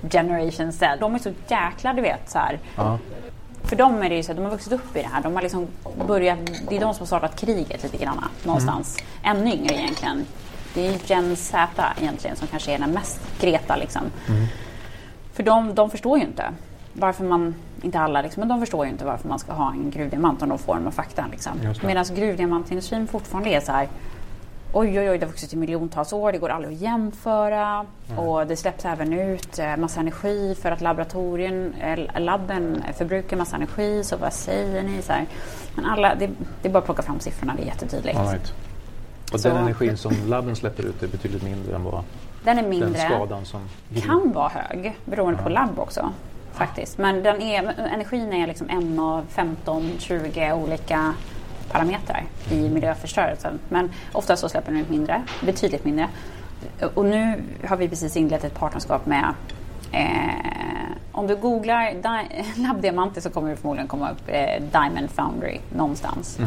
generation 0.10 0.72
cell. 0.72 1.00
De 1.00 1.16
är 1.16 1.20
så 1.20 1.32
jäkla, 1.48 1.94
du 1.94 2.02
vet 2.02 2.30
så 2.30 2.40
här. 2.40 2.60
Ja. 2.76 2.98
För 3.64 3.76
dem 3.76 4.04
är 4.04 4.10
det 4.10 4.16
ju 4.16 4.24
så 4.24 4.32
att 4.32 4.38
de 4.38 4.44
har 4.44 4.52
vuxit 4.52 4.74
upp 4.74 4.96
i 4.96 5.02
det 5.02 5.08
här. 5.08 5.22
De 5.24 5.34
har 5.36 5.42
liksom 5.42 5.68
börjat, 6.08 6.40
det 6.70 6.76
är 6.78 6.80
de 6.80 6.94
som 6.94 7.00
har 7.02 7.06
startat 7.06 7.36
kriget 7.36 7.84
lite 7.84 7.98
grann 7.98 8.24
någonstans. 8.44 8.98
Ännu 9.24 9.52
yngre 9.54 9.76
egentligen. 9.76 10.26
Det 10.74 10.88
är 10.88 11.00
Gen 11.06 11.36
Z 11.36 11.68
egentligen 12.02 12.36
som 12.36 12.48
kanske 12.48 12.72
är 12.74 12.80
den 12.80 12.92
mest 12.92 13.20
Greta 13.42 13.76
liksom. 13.76 14.02
För 15.34 15.44
de, 15.44 15.76
de 15.76 15.90
förstår 15.90 16.18
ju 16.18 16.24
inte 16.24 16.44
varför 16.94 17.24
man, 17.24 17.56
inte 17.82 18.00
alla 18.00 18.22
liksom, 18.22 18.40
men 18.42 18.50
de 18.50 18.60
förstår 18.60 18.86
ju 18.86 18.92
inte 18.92 19.06
varför 19.06 19.30
man 19.30 19.40
ska 19.40 19.54
ha 19.54 19.72
en 19.72 19.92
gruvdiamant 19.92 20.42
om 20.42 20.50
de 20.50 20.58
får 20.60 20.76
den 20.76 20.84
med 20.84 20.94
fakta. 20.94 21.26
Liksom. 21.32 21.52
Medan 21.84 22.06
gruvdiamantindustrin 22.16 23.08
fortfarande 23.08 23.50
är 23.50 23.60
så 23.60 23.72
här 23.72 23.88
Oj, 24.76 25.00
oj, 25.00 25.10
oj, 25.10 25.18
det 25.18 25.26
har 25.26 25.32
vuxit 25.32 25.54
i 25.54 25.56
miljontals 25.56 26.14
år, 26.14 26.32
det 26.32 26.38
går 26.38 26.50
aldrig 26.50 26.76
att 26.76 26.82
jämföra. 26.82 27.86
Och 28.18 28.48
det 28.48 28.56
släpps 28.56 28.86
även 28.86 29.14
ut 29.14 29.60
eh, 29.60 29.78
massa 29.78 30.00
energi 30.00 30.56
för 30.62 30.72
att 30.72 30.82
laboratorien, 30.82 31.74
eh, 31.74 32.22
labben 32.22 32.84
förbrukar 32.98 33.38
massa 33.38 33.56
energi. 33.56 34.04
Så 34.04 34.18
vad 34.18 34.34
säger 34.34 34.84
ni? 34.84 35.02
Så 35.02 35.14
här. 35.14 35.26
Men 35.76 35.86
alla, 35.86 36.16
det, 36.16 36.30
det 36.62 36.68
är 36.68 36.72
bara 36.74 36.80
att 36.80 36.86
plocka 36.86 37.02
fram 37.02 37.20
siffrorna, 37.20 37.54
det 37.56 37.64
är 37.64 37.66
jättetydligt. 37.66 38.20
Right. 38.20 38.54
Och 39.34 39.40
Så- 39.40 39.48
den 39.50 39.58
energin 39.58 39.98
som 39.98 40.14
labben 40.28 40.56
släpper 40.56 40.84
ut 40.84 41.04
är 41.04 41.08
betydligt 41.08 41.44
mindre 41.44 41.76
än 41.76 41.84
vad 41.84 42.04
Den 42.44 42.58
är 42.58 42.62
den 42.62 42.70
mindre, 42.70 43.00
skadan 43.00 43.46
som... 43.46 43.62
kan 44.02 44.32
vara 44.32 44.50
hög 44.50 44.96
beroende 45.06 45.44
på 45.44 45.50
labb 45.50 45.80
också. 45.80 46.10
Faktiskt. 46.54 46.98
Men 46.98 47.24
den 47.24 47.42
är, 47.42 47.74
energin 47.94 48.34
är 48.34 48.48
liksom 48.48 48.70
en 48.70 49.00
av 49.00 49.26
15, 49.30 49.92
20 50.00 50.54
olika 50.54 51.14
parametrar 51.72 52.24
i 52.52 52.70
miljöförstörelsen. 52.70 53.60
Men 53.70 53.92
ofta 54.12 54.36
så 54.36 54.50
släpper 54.50 54.72
den 54.72 54.82
ut 54.82 54.90
mindre, 54.90 55.22
betydligt 55.46 55.86
mindre. 55.86 56.08
Och 56.94 57.06
nu 57.06 57.44
har 57.68 57.78
vi 57.78 57.90
precis 57.90 58.18
inlett 58.18 58.44
ett 58.44 58.54
partnerskap 58.60 59.06
med 59.06 59.34
eh, 59.92 60.08
om 61.12 61.28
du 61.28 61.36
googlar 61.36 61.92
di- 61.94 62.46
labbdiamanter 62.62 63.22
så 63.22 63.30
kommer 63.30 63.50
det 63.50 63.56
förmodligen 63.56 63.88
komma 63.88 64.10
upp 64.12 64.22
eh, 64.28 64.64
Diamond 64.72 65.12
Foundry 65.12 65.60
någonstans. 65.76 66.38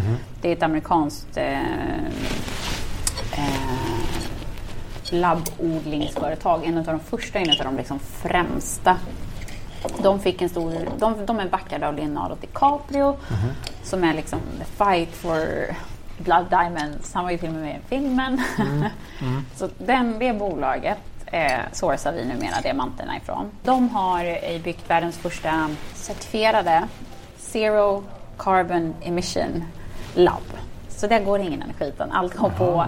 Det 0.42 0.48
är 0.48 0.52
ett 0.52 0.62
amerikanskt 0.62 1.36
eh, 1.36 1.60
eh, 3.32 3.46
labbodlingsföretag. 5.10 6.64
En 6.64 6.78
av 6.78 6.84
de 6.84 7.00
första, 7.00 7.38
en 7.38 7.50
av 7.50 7.56
de 7.64 7.76
liksom 7.76 7.98
främsta. 7.98 8.96
De, 10.02 10.20
fick 10.20 10.42
en 10.42 10.48
stor, 10.48 10.88
de, 10.98 11.26
de 11.26 11.40
är 11.40 11.48
backade 11.48 11.88
av 11.88 11.94
Leonardo 11.94 12.36
DiCaprio 12.40 13.16
som 13.82 14.04
är 14.04 14.14
liksom 14.14 14.40
the 14.58 14.64
fight 14.64 15.14
for 15.14 15.66
blood 16.18 16.46
diamonds. 16.50 17.14
Han 17.14 17.24
var 17.24 17.30
ju 17.30 17.38
till 17.38 17.48
och 17.48 17.54
med 17.54 17.76
i 17.76 17.88
filmen. 17.88 18.42
Så 19.56 19.68
den, 19.78 20.18
det 20.18 20.32
bolaget 20.32 20.98
eh, 21.26 21.60
sourcar 21.72 22.12
vi 22.12 22.24
numera 22.24 22.60
diamanterna 22.62 23.16
ifrån. 23.16 23.50
De 23.62 23.88
har 23.88 24.24
eh, 24.24 24.62
byggt 24.62 24.90
världens 24.90 25.18
första 25.18 25.70
certifierade 25.94 26.88
Zero 27.38 28.04
Carbon 28.38 28.94
Emission 29.02 29.64
Lab. 30.14 30.42
Så 30.88 31.06
där 31.06 31.20
går 31.20 31.38
ingen 31.38 31.62
energi 31.62 31.84
utan 31.84 32.12
allt 32.12 32.36
går 32.36 32.50
på 32.50 32.86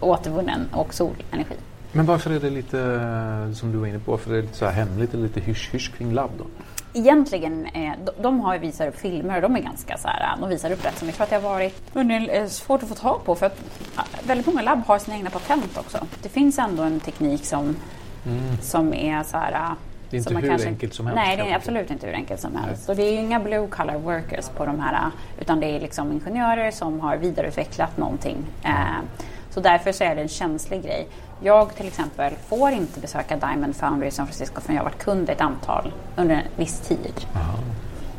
återvunnen 0.00 0.68
och 0.72 0.94
solenergi. 0.94 1.56
Men 1.92 2.06
varför 2.06 2.30
är 2.30 2.40
det 2.40 2.50
lite, 2.50 2.80
eh, 2.80 3.52
som 3.52 3.72
du 3.72 3.78
var 3.78 3.86
inne 3.86 3.98
på, 3.98 4.10
varför 4.10 4.30
är 4.30 4.36
det 4.36 4.42
lite 4.42 4.56
så 4.56 4.64
här 4.64 4.72
hemligt 4.72 5.14
eller 5.14 5.22
lite 5.22 5.40
hysch-hysch 5.40 5.96
kring 5.96 6.12
labb 6.14 6.30
då? 6.38 6.44
Egentligen, 6.94 7.66
eh, 7.66 7.92
de, 8.04 8.22
de 8.22 8.40
har 8.40 8.54
ju 8.54 8.60
visat 8.60 8.88
upp 8.88 9.00
filmer 9.00 9.36
och 9.36 9.42
de 9.42 9.56
är 9.56 9.60
ganska 9.60 9.98
så 9.98 10.08
här, 10.08 10.36
de 10.40 10.48
visar 10.48 10.70
upp 10.70 10.84
rätt 10.84 10.98
så 10.98 11.04
mycket. 11.04 11.16
För 11.16 11.24
att 11.24 11.30
det 11.30 11.36
har 11.36 11.42
varit 11.42 11.74
är 11.94 12.46
svårt 12.46 12.82
att 12.82 12.88
få 12.88 12.94
tag 12.94 13.24
på 13.24 13.34
för 13.34 13.46
att 13.46 13.58
väldigt 14.26 14.46
många 14.46 14.62
labb 14.62 14.82
har 14.86 14.98
sina 14.98 15.16
egna 15.16 15.30
patent 15.30 15.78
också. 15.78 15.98
Det 16.22 16.28
finns 16.28 16.58
ändå 16.58 16.82
en 16.82 17.00
teknik 17.00 17.44
som, 17.44 17.76
som 18.60 18.94
är 18.94 19.22
så 19.22 19.36
här... 19.36 19.52
Mm. 19.52 19.76
Det 20.10 20.16
är 20.16 20.18
inte 20.18 20.34
hur 20.34 20.66
enkelt 20.66 20.94
som 20.94 21.06
helst, 21.06 21.16
Nej, 21.16 21.36
det 21.36 21.42
är 21.42 21.50
kanske. 21.50 21.56
absolut 21.56 21.90
inte 21.90 22.06
hur 22.06 22.14
enkelt 22.14 22.40
som 22.40 22.56
helst. 22.56 22.88
Och 22.88 22.96
det 22.96 23.02
är 23.02 23.12
ju 23.12 23.18
inga 23.18 23.40
blue 23.40 23.66
collar 23.66 23.98
workers 23.98 24.48
på 24.48 24.66
de 24.66 24.80
här, 24.80 25.10
utan 25.40 25.60
det 25.60 25.66
är 25.66 25.80
liksom 25.80 26.12
ingenjörer 26.12 26.70
som 26.70 27.00
har 27.00 27.16
vidareutvecklat 27.16 27.96
någonting. 27.96 28.36
Eh, 28.62 28.70
så 29.58 29.62
därför 29.62 29.92
så 29.92 30.04
är 30.04 30.14
det 30.14 30.22
en 30.22 30.28
känslig 30.28 30.82
grej. 30.82 31.08
Jag 31.42 31.74
till 31.74 31.86
exempel 31.86 32.34
får 32.48 32.70
inte 32.70 33.00
besöka 33.00 33.36
Diamond 33.36 33.76
Foundry 33.76 34.08
i 34.08 34.10
San 34.10 34.26
Francisco 34.26 34.60
förrän 34.60 34.76
jag 34.76 34.82
har 34.82 34.90
varit 34.90 35.02
kund 35.02 35.30
ett 35.30 35.40
antal 35.40 35.92
under 36.16 36.34
en 36.34 36.42
viss 36.56 36.80
tid. 36.80 37.26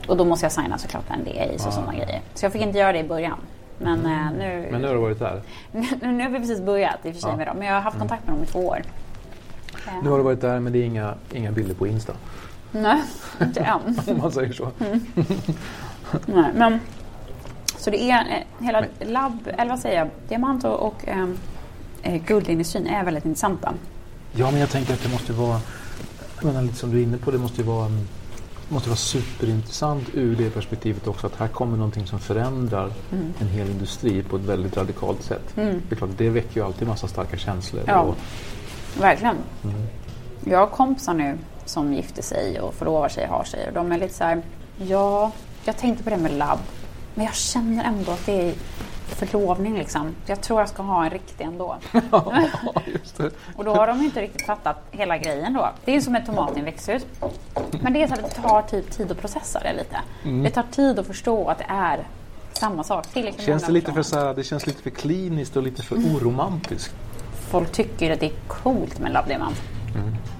Och 0.07 0.17
då 0.17 0.25
måste 0.25 0.45
jag 0.45 0.51
signa 0.51 0.77
såklart 0.77 1.03
en 1.09 1.19
NDA 1.19 1.53
och 1.67 1.73
sådana 1.73 1.93
grejer. 1.93 2.21
Så 2.33 2.45
jag 2.45 2.51
fick 2.53 2.61
inte 2.61 2.77
göra 2.77 2.91
det 2.91 2.99
i 2.99 3.03
början. 3.03 3.37
Men 3.77 4.05
eh, 4.05 4.31
nu, 4.37 4.67
Men 4.71 4.81
nu 4.81 4.87
har 4.87 4.93
du 4.95 5.01
varit 5.01 5.19
där. 5.19 5.41
nu, 5.71 6.11
nu 6.11 6.23
har 6.23 6.29
vi 6.29 6.39
precis 6.39 6.61
börjat 6.61 7.05
i 7.05 7.09
och 7.09 7.13
för 7.13 7.21
sig 7.21 7.29
Ja. 7.31 7.37
med 7.37 7.47
dem. 7.47 7.57
Men 7.57 7.67
jag 7.67 7.73
har 7.73 7.81
haft 7.81 7.99
kontakt 7.99 8.27
med 8.27 8.35
dem 8.35 8.43
i 8.43 8.47
två 8.47 8.67
år. 8.67 8.81
Nu 10.03 10.09
har 10.09 10.17
du 10.17 10.23
varit 10.23 10.41
där 10.41 10.59
men 10.59 10.73
det 10.73 10.79
är 10.79 10.85
inga, 10.85 11.13
inga 11.33 11.51
bilder 11.51 11.75
på 11.75 11.87
Insta. 11.87 12.13
Nej, 12.71 13.01
inte 13.41 13.59
än. 13.59 13.99
Om 14.07 14.17
man 14.17 14.31
säger 14.31 14.53
så. 14.53 14.71
Nej, 16.25 16.51
men, 16.55 16.79
så 17.79 17.89
det 17.89 18.11
är 18.11 18.19
eh, 18.19 18.65
hela 18.65 18.85
labb, 18.99 19.47
eller 19.57 19.69
vad 19.69 19.79
säger 19.79 19.99
jag, 19.99 20.09
diamant 20.27 20.63
och, 20.63 20.87
och 20.87 21.07
ehm, 21.07 21.37
eh, 22.03 22.21
guldindustrin 22.21 22.87
är 22.87 23.03
väldigt 23.03 23.25
intressanta. 23.25 23.73
Ja 24.31 24.51
men 24.51 24.59
jag 24.59 24.69
tänker 24.69 24.93
att 24.93 25.03
det 25.03 25.09
måste 25.09 25.33
vara, 25.33 25.59
menar, 26.41 26.61
lite 26.61 26.75
som 26.75 26.91
du 26.91 26.99
är 26.99 27.03
inne 27.03 27.17
på, 27.17 27.31
det 27.31 27.37
måste 27.37 27.61
ju 27.61 27.67
vara, 27.67 27.85
mm, 27.85 28.07
måste 28.69 28.89
vara 28.89 28.97
superintressant 28.97 30.03
ur 30.13 30.35
det 30.35 30.49
perspektivet 30.49 31.07
också 31.07 31.27
att 31.27 31.35
här 31.35 31.47
kommer 31.47 31.77
någonting 31.77 32.07
som 32.07 32.19
förändrar 32.19 32.91
Mm. 33.11 33.33
en 33.39 33.47
hel 33.47 33.69
industri 33.69 34.23
på 34.23 34.35
ett 34.35 34.41
väldigt 34.41 34.77
radikalt 34.77 35.23
sätt. 35.23 35.51
Det 35.55 35.61
är 35.91 35.95
klart, 35.95 36.09
det 36.17 36.29
väcker 36.29 36.59
ju 36.59 36.65
alltid 36.65 36.87
massa 36.87 37.07
starka 37.07 37.37
känslor. 37.37 37.83
Ja. 37.87 37.99
Och, 37.99 38.15
Verkligen. 38.99 39.35
Jag 40.45 40.59
har 40.59 40.67
kompisar 40.67 41.13
nu 41.13 41.37
som 41.65 41.93
gifter 41.93 42.21
sig 42.21 42.59
och 42.61 42.73
förlovar 42.73 43.09
sig 43.09 43.23
och 43.23 43.35
har 43.35 43.43
sig 43.43 43.67
och 43.67 43.73
de 43.73 43.91
är 43.91 43.97
lite 43.97 44.13
så 44.13 44.23
här, 44.23 44.41
ja, 44.77 45.31
jag 45.65 45.77
tänkte 45.77 46.03
på 46.03 46.09
det 46.09 46.17
med 46.17 46.31
labb, 46.31 46.59
men 47.19 47.25
jag 47.25 47.35
känner 47.35 47.83
ändå 47.83 48.11
att 48.11 48.25
det 48.25 48.49
är 48.49 48.53
förlovning 49.07 49.77
liksom. 49.77 50.15
Jag 50.25 50.41
tror 50.41 50.59
jag 50.59 50.69
ska 50.69 50.83
ha 50.83 51.03
en 51.05 51.09
riktig 51.09 51.43
ändå. 51.43 51.77
Och 53.55 53.63
då 53.65 53.75
har 53.75 53.87
de 53.87 54.01
inte 54.01 54.21
riktigt 54.21 54.45
fattat 54.45 54.83
hela 54.91 55.17
grejen 55.17 55.53
då. 55.53 55.69
Det 55.85 55.95
är 55.95 56.01
som 56.01 56.15
ett 56.15 56.25
tomat 56.25 56.55
i 56.55 56.59
en 56.59 56.65
växthus. 56.65 57.05
Men 57.81 57.93
det 57.93 58.03
är 58.03 58.07
så 58.07 58.13
att 58.13 58.23
det 58.35 58.41
tar 58.41 58.61
typ 58.61 58.91
tid 58.91 59.11
att 59.11 59.21
processa 59.21 59.59
det 59.59 59.73
lite. 59.73 59.99
Det 60.43 60.49
tar 60.49 60.63
tid 60.71 60.99
att 60.99 61.07
förstå 61.07 61.47
att 61.47 61.57
det 61.57 61.65
är 61.69 62.07
samma 62.53 62.83
sak. 62.83 63.07
Tillräckligt 63.07 63.45
Känns 63.45 63.63
det 63.65 63.71
lite 63.71 63.93
för 63.93 64.03
så 64.03 64.19
här, 64.19 64.33
det 64.33 64.43
känns 64.43 64.67
lite 64.67 64.81
för 64.83 64.89
kliniskt 64.89 65.57
och 65.57 65.63
lite 65.63 65.83
för 65.83 65.95
Mm. 65.95 66.15
oromantiskt. 66.15 66.95
Folk 67.49 67.71
tycker 67.71 68.11
att 68.13 68.19
det 68.19 68.25
är 68.25 68.35
coolt 68.47 68.99
med 68.99 69.07
en 69.07 69.13
labbdiamant. 69.13 69.61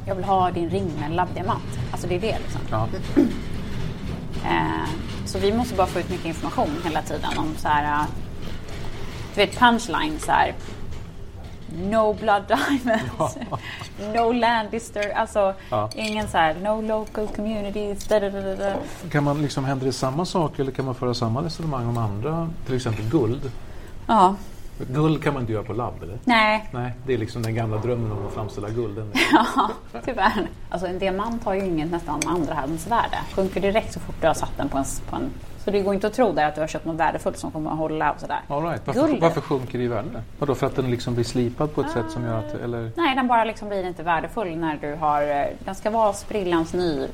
Jag 0.08 0.16
vill 0.16 0.26
ha 0.26 0.52
din 0.52 0.70
ring 0.70 0.92
med 1.00 1.10
en 1.10 1.16
labbdiamant. 1.16 1.80
Alltså 1.92 2.08
det 2.08 2.16
är 2.16 2.22
det 2.22 2.38
liksom. 2.40 2.62
Ja. 2.72 2.88
Eh, 4.46 4.90
så 5.32 5.40
vi 5.40 5.54
måste 5.54 5.76
bara 5.76 5.88
få 5.88 6.00
ut 6.00 6.10
mycket 6.10 6.26
information 6.26 6.70
hela 6.84 7.02
tiden 7.02 7.38
om 7.38 7.56
så 7.58 7.68
här. 7.68 7.84
eh, 8.02 8.06
Du 9.36 9.42
vet 9.46 9.60
punchline 9.60 10.20
så 10.20 10.32
här. 10.32 10.54
No 11.90 12.14
blood 12.14 12.44
diamonds. 12.48 13.38
no 14.16 14.32
land 14.32 14.72
distur. 14.72 15.12
Alltså 15.16 15.54
Ja. 15.70 15.90
ingen 15.96 16.28
så 16.28 16.38
här. 16.38 16.54
No 16.64 16.82
local 16.82 17.28
communities. 17.36 18.04
Da, 18.08 18.20
da, 18.20 18.30
da. 18.56 18.74
Kan 19.12 19.24
man 19.24 19.42
liksom, 19.42 19.66
händer 19.66 19.86
det 19.86 19.94
samma 19.94 20.26
sak 20.26 20.60
eller 20.60 20.72
kan 20.72 20.86
man 20.86 20.96
föra 20.96 21.14
samma 21.14 21.42
resonemang 21.44 21.88
om 21.88 21.98
andra, 21.98 22.50
till 22.66 22.76
exempel 22.76 23.06
guld? 23.10 23.52
Ja, 24.08 24.36
Guld 24.88 25.24
kan 25.24 25.34
man 25.34 25.42
inte 25.44 25.54
göra 25.54 25.64
på 25.64 25.74
labb 25.74 26.04
eller? 26.04 26.18
nej. 26.24 26.70
Nej, 26.72 26.94
det 27.06 27.14
är 27.14 27.18
liksom 27.18 27.44
den 27.44 27.56
gamla 27.56 27.78
drömmen 27.78 28.12
om 28.12 28.28
att 28.28 28.34
framställa 28.34 28.70
guld. 28.70 29.04
Ja, 29.32 29.70
tyvärr. 30.06 30.48
Alltså 30.70 30.88
en 30.88 31.00
diamant 31.00 31.44
har 31.44 31.54
ju 31.54 31.66
inget 31.66 31.92
nästan 31.92 32.22
andrahandsvärde. 32.26 33.18
Sjunker 33.36 33.62
direkt 33.62 33.94
så 33.94 34.00
fort 34.00 34.16
du 34.22 34.28
har 34.28 34.34
satt 34.34 34.58
den 34.58 34.70
på 34.70 34.78
en, 34.78 34.84
på 35.10 35.16
en 35.16 35.30
Så 35.64 35.72
det 35.72 35.82
går 35.82 35.94
inte 35.94 36.08
att 36.08 36.14
tro 36.14 36.32
där 36.32 36.46
att 36.48 36.56
du 36.56 36.62
har 36.62 36.68
köpt 36.68 36.86
något 36.86 36.96
värdefullt 36.96 37.38
som 37.38 37.52
kommer 37.52 37.72
att 37.72 37.78
hålla 37.78 38.12
och 38.12 38.20
sådär. 38.20 38.40
All 38.48 38.64
right. 38.64 38.82
varför, 38.86 39.18
varför 39.22 39.42
sjunker 39.42 39.78
det 39.78 39.84
i 39.84 39.88
värde? 39.88 40.22
Vadå, 40.40 40.56
för 40.56 40.68
att 40.68 40.76
den 40.76 40.92
liksom 40.92 41.14
blir 41.14 41.26
slipad 41.26 41.76
på 41.76 41.82
ett 41.82 41.92
sätt 41.92 42.06
som 42.12 42.24
gör 42.24 42.40
att... 42.40 42.54
Eller? 42.54 42.92
Nej, 42.96 43.16
den 43.16 43.28
bara 43.28 43.44
liksom 43.44 43.70
blir 43.70 43.88
inte 43.88 44.04
värdefull 44.04 44.56
när 44.58 44.78
du 44.82 44.96
har... 44.96 45.22
eh, 45.22 45.46
Den 45.60 45.76
ska 45.76 45.90
vara 45.90 46.14
sprillans 46.14 46.74
ny. 46.74 47.08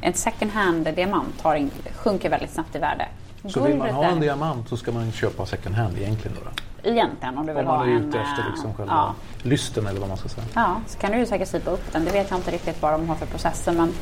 En 0.00 0.14
second 0.14 0.50
hand 0.50 0.84
diamant 0.94 1.40
har 1.42 1.54
in, 1.54 1.70
sjunker 1.96 2.30
väldigt 2.30 2.50
snabbt 2.50 2.76
i 2.76 2.78
värde. 2.78 3.08
Så 3.48 3.64
vill 3.64 3.76
man 3.76 3.90
ha 3.90 4.04
en 4.04 4.20
diamant 4.20 4.68
så 4.68 4.76
ska 4.76 4.92
man 4.92 5.12
köpa 5.12 5.46
second 5.46 5.74
hand 5.74 5.98
egentligen 5.98 6.36
då? 6.40 6.44
då? 6.44 6.50
Egentligen 6.82 7.38
om 7.38 7.46
du 7.46 7.52
vill 7.52 7.60
Om 7.60 7.66
man 7.66 7.78
ha 7.78 7.86
är 7.86 7.90
en... 7.90 8.08
ute 8.08 8.20
efter 8.20 8.42
eh, 8.42 8.48
liksom 8.50 8.74
själva 8.74 8.92
ja. 8.92 9.14
lysten 9.42 9.86
eller 9.86 10.00
vad 10.00 10.08
man 10.08 10.18
ska 10.18 10.28
säga. 10.28 10.46
Ja, 10.54 10.76
så 10.86 10.98
kan 10.98 11.12
du 11.12 11.18
ju 11.18 11.26
säkert 11.26 11.48
slipa 11.48 11.70
upp 11.70 11.92
den. 11.92 12.04
Det 12.04 12.10
vet 12.10 12.30
jag 12.30 12.38
inte 12.38 12.50
riktigt 12.50 12.82
vad 12.82 12.92
de 12.92 13.08
har 13.08 13.16
för 13.16 13.26
processer. 13.26 13.72
Men... 13.72 13.92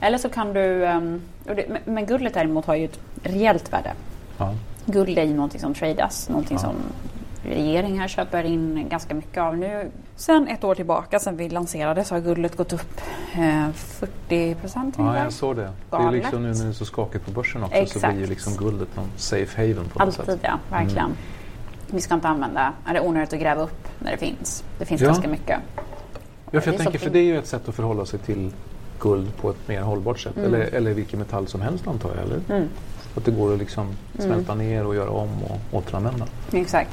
Eller 0.00 0.18
så 0.18 0.28
kan 0.28 0.52
du... 0.52 0.86
ehm, 0.86 1.20
det, 1.44 1.80
men- 1.84 2.06
guldet 2.06 2.34
däremot 2.34 2.66
har 2.66 2.74
ju 2.74 2.84
ett 2.84 2.98
rejält 3.22 3.72
värde. 3.72 3.92
Ja. 4.38 4.54
Guld 4.86 5.18
är 5.18 5.24
ju 5.24 5.34
någonting 5.34 5.60
som 5.60 5.74
tradas, 5.74 6.28
någonting 6.28 6.56
Ja. 6.56 6.68
som 6.68 6.74
regeringar 7.44 8.08
köper 8.08 8.44
in 8.44 8.86
ganska 8.88 9.14
mycket 9.14 9.38
av 9.38 9.56
nu. 9.56 9.90
Sen 10.16 10.48
ett 10.48 10.64
år 10.64 10.74
tillbaka, 10.74 11.18
sen 11.18 11.36
vi 11.36 11.48
lanserade, 11.48 12.04
så 12.04 12.14
har 12.14 12.20
guldet 12.20 12.56
gått 12.56 12.72
upp 12.72 13.00
eh, 13.34 13.70
40 13.72 14.54
procent 14.54 14.94
ja, 14.98 15.18
jag 15.18 15.32
såg 15.32 15.56
det. 15.56 15.62
Det 15.90 15.96
är 15.96 16.00
Galet. 16.02 16.12
liksom 16.22 16.42
nu 16.42 16.48
när 16.48 16.64
det 16.64 16.68
är 16.70 16.72
så 16.72 16.84
skakigt 16.84 17.24
på 17.24 17.30
börsen 17.30 17.62
också 17.62 17.76
så 17.76 17.82
Exakt. 17.82 18.14
blir 18.14 18.24
ju 18.24 18.30
liksom 18.30 18.52
guldet 18.56 18.96
någon 18.96 19.10
safe 19.16 19.60
haven 19.68 19.84
på 19.88 19.98
något 19.98 20.00
Alltid 20.18 20.24
sätt. 20.24 20.40
ja, 20.42 20.58
verkligen. 20.70 21.10
Vi 21.92 22.00
ska 22.00 22.14
inte 22.14 22.28
använda, 22.28 22.72
är 22.86 22.94
det 22.94 23.00
onödigt 23.00 23.32
att 23.32 23.40
gräva 23.40 23.62
upp 23.62 23.88
när 23.98 24.10
det 24.10 24.16
finns. 24.16 24.64
Det 24.78 24.84
finns 24.84 25.00
Ja. 25.00 25.06
ganska 25.06 25.28
mycket. 25.28 25.58
Ja, 26.50 26.60
för 26.60 26.70
jag 26.72 26.80
tänker, 26.80 26.98
för 26.98 27.10
det 27.10 27.18
är 27.18 27.22
ju 27.24 27.38
ett 27.38 27.46
sätt 27.46 27.68
att 27.68 27.74
förhålla 27.74 28.06
sig 28.06 28.18
till 28.18 28.50
guld 29.00 29.36
på 29.36 29.50
ett 29.50 29.68
mer 29.68 29.80
hållbart 29.82 30.20
sätt. 30.20 30.36
Mm. 30.36 30.54
Eller, 30.54 30.74
eller 30.74 30.94
vilken 30.94 31.18
metall 31.18 31.46
som 31.46 31.60
helst 31.60 31.86
antar 31.86 32.10
jag, 32.14 32.24
eller? 32.24 32.66
Att 33.16 33.24
det 33.24 33.30
går 33.30 33.52
att 33.52 33.58
liksom 33.58 33.84
Mm. 33.86 33.96
smälta 34.32 34.54
ner 34.54 34.86
och 34.86 34.94
göra 34.94 35.10
om 35.10 35.28
och 35.44 35.58
återanvända. 35.78 36.26
Exakt. 36.52 36.90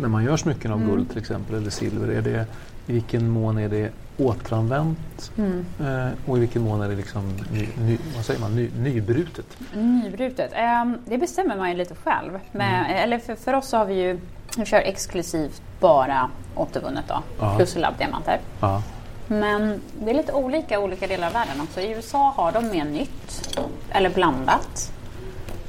När 0.00 0.08
man 0.08 0.24
gör 0.24 0.36
smycken 0.36 0.72
av 0.72 0.78
Mm. 0.82 0.90
guld 0.90 1.08
till 1.08 1.18
exempel, 1.18 1.56
eller 1.56 1.70
silver, 1.70 2.08
är 2.08 2.22
det, 2.22 2.46
i 2.86 2.92
vilken 2.92 3.30
mån 3.30 3.58
är 3.58 3.68
det 3.68 3.90
återanvänt 4.20 5.32
Mm. 5.38 5.66
eh, 5.80 6.08
och 6.26 6.36
i 6.36 6.40
vilken 6.40 6.62
mån 6.62 6.80
är 6.82 6.88
det 6.88 6.94
liksom 6.96 7.36
ny, 7.52 7.68
ny, 7.78 7.98
vad 8.16 8.24
säger 8.24 8.40
man, 8.40 8.54
ny, 8.56 8.70
nybrutet? 8.78 9.46
Nybrutet. 9.74 10.50
Ehm, 10.54 10.98
det 11.06 11.18
bestämmer 11.18 11.56
man 11.56 11.68
ju 11.70 11.76
lite 11.76 11.94
själv. 11.94 12.38
Men, 12.52 12.84
Mm. 12.84 12.96
Eller 12.96 13.18
för, 13.18 13.34
för 13.34 13.54
oss 13.54 13.68
så 13.68 13.76
har 13.76 13.84
vi 13.84 13.94
ju, 14.02 14.20
vi 14.56 14.64
kör 14.64 14.78
exklusivt 14.80 15.62
bara 15.80 16.30
återvunnet 16.54 17.04
då. 17.08 17.22
Ja. 17.40 17.56
Plus 17.56 17.76
labbdiamanter. 17.76 18.40
Ja. 18.60 18.82
Men 19.26 19.80
det 20.04 20.10
är 20.10 20.14
lite 20.14 20.32
olika 20.32 20.74
i 20.74 20.78
olika 20.78 21.06
delar 21.06 21.26
av 21.26 21.32
världen 21.32 21.60
också. 21.60 21.80
I 21.80 21.90
USA 21.90 22.32
har 22.36 22.52
de 22.52 22.68
mer 22.70 22.84
nytt 22.84 23.58
eller 23.90 24.10
blandat. 24.10 24.92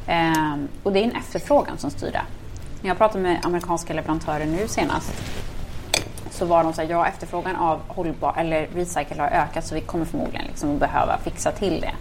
Ehm, 0.08 0.67
och 0.84 0.93
det 0.93 1.00
är 1.00 1.03
en 1.03 1.15
efterfrågan 1.15 1.77
som 1.77 1.89
styr 1.89 2.12
det. 2.12 2.22
När 2.81 2.88
jag 2.89 2.98
pratade 2.98 3.24
med 3.24 3.39
amerikanska 3.46 3.93
leverantörer 3.93 4.46
nu 4.46 4.67
senast 4.67 5.12
så 6.41 6.45
var 6.45 6.63
de 6.63 6.74
så 6.74 6.81
här, 6.81 6.89
ja 6.89 7.07
efterfrågan 7.07 7.55
av 7.55 7.79
hållbar 7.88 8.33
eller 8.38 8.67
recycle 8.75 9.21
har 9.21 9.27
ökat 9.29 9.65
så 9.65 9.75
vi 9.75 9.81
kommer 9.81 10.05
förmodligen 10.05 10.45
liksom 10.45 10.79
behöva 10.79 11.17
fixa 11.17 11.51
till 11.51 11.81
det. 11.81 11.91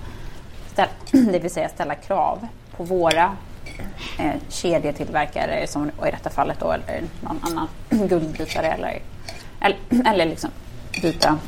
Ställ, 0.73 0.89
det 1.33 1.39
vill 1.39 1.51
säga 1.51 1.69
ställa 1.69 1.95
krav 1.95 2.47
på 2.77 2.85
våra 2.85 3.37
eh, 4.19 4.33
kedjetillverkare 4.49 5.67
som 5.67 5.89
i 5.89 6.11
detta 6.11 6.31
fallet 6.31 6.61
då 6.61 6.73
eller 6.73 7.03
någon 7.21 7.39
annan 7.43 7.69
guldbrytare 8.09 8.67
eller, 8.67 8.99
eller, 9.61 9.79
eller 10.07 10.27
liksom 10.27 10.51
byta 11.03 11.39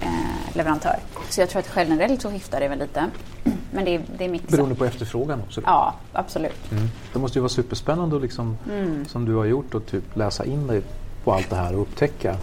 eh, 0.00 0.56
leverantör. 0.56 0.96
Så 1.30 1.40
jag 1.40 1.48
tror 1.50 1.60
att 1.60 1.70
generellt 1.76 2.22
så 2.22 2.30
skiftar 2.30 2.60
det 2.60 2.68
väl 2.68 2.78
lite. 2.78 3.04
Men 3.70 3.84
det 3.84 3.94
är, 3.94 4.00
det 4.18 4.24
är 4.24 4.28
mixat. 4.28 4.50
Beroende 4.50 4.74
på 4.74 4.84
efterfrågan 4.84 5.40
också. 5.46 5.60
då. 5.60 5.66
Ja, 5.66 5.94
absolut. 6.12 6.72
Mm. 6.72 6.88
Det 7.12 7.18
måste 7.18 7.38
ju 7.38 7.42
vara 7.42 7.48
superspännande 7.48 8.16
att 8.16 8.22
liksom, 8.22 8.58
Mm. 8.70 9.04
som 9.08 9.24
du 9.24 9.34
har 9.34 9.44
gjort 9.44 9.74
och 9.74 9.86
typ 9.86 10.16
läsa 10.16 10.44
in 10.44 10.66
dig 10.66 10.82
på 11.26 11.32
allt 11.32 11.50
det 11.50 11.56
här 11.56 11.74
och 11.74 11.82
upptäcka. 11.82 12.36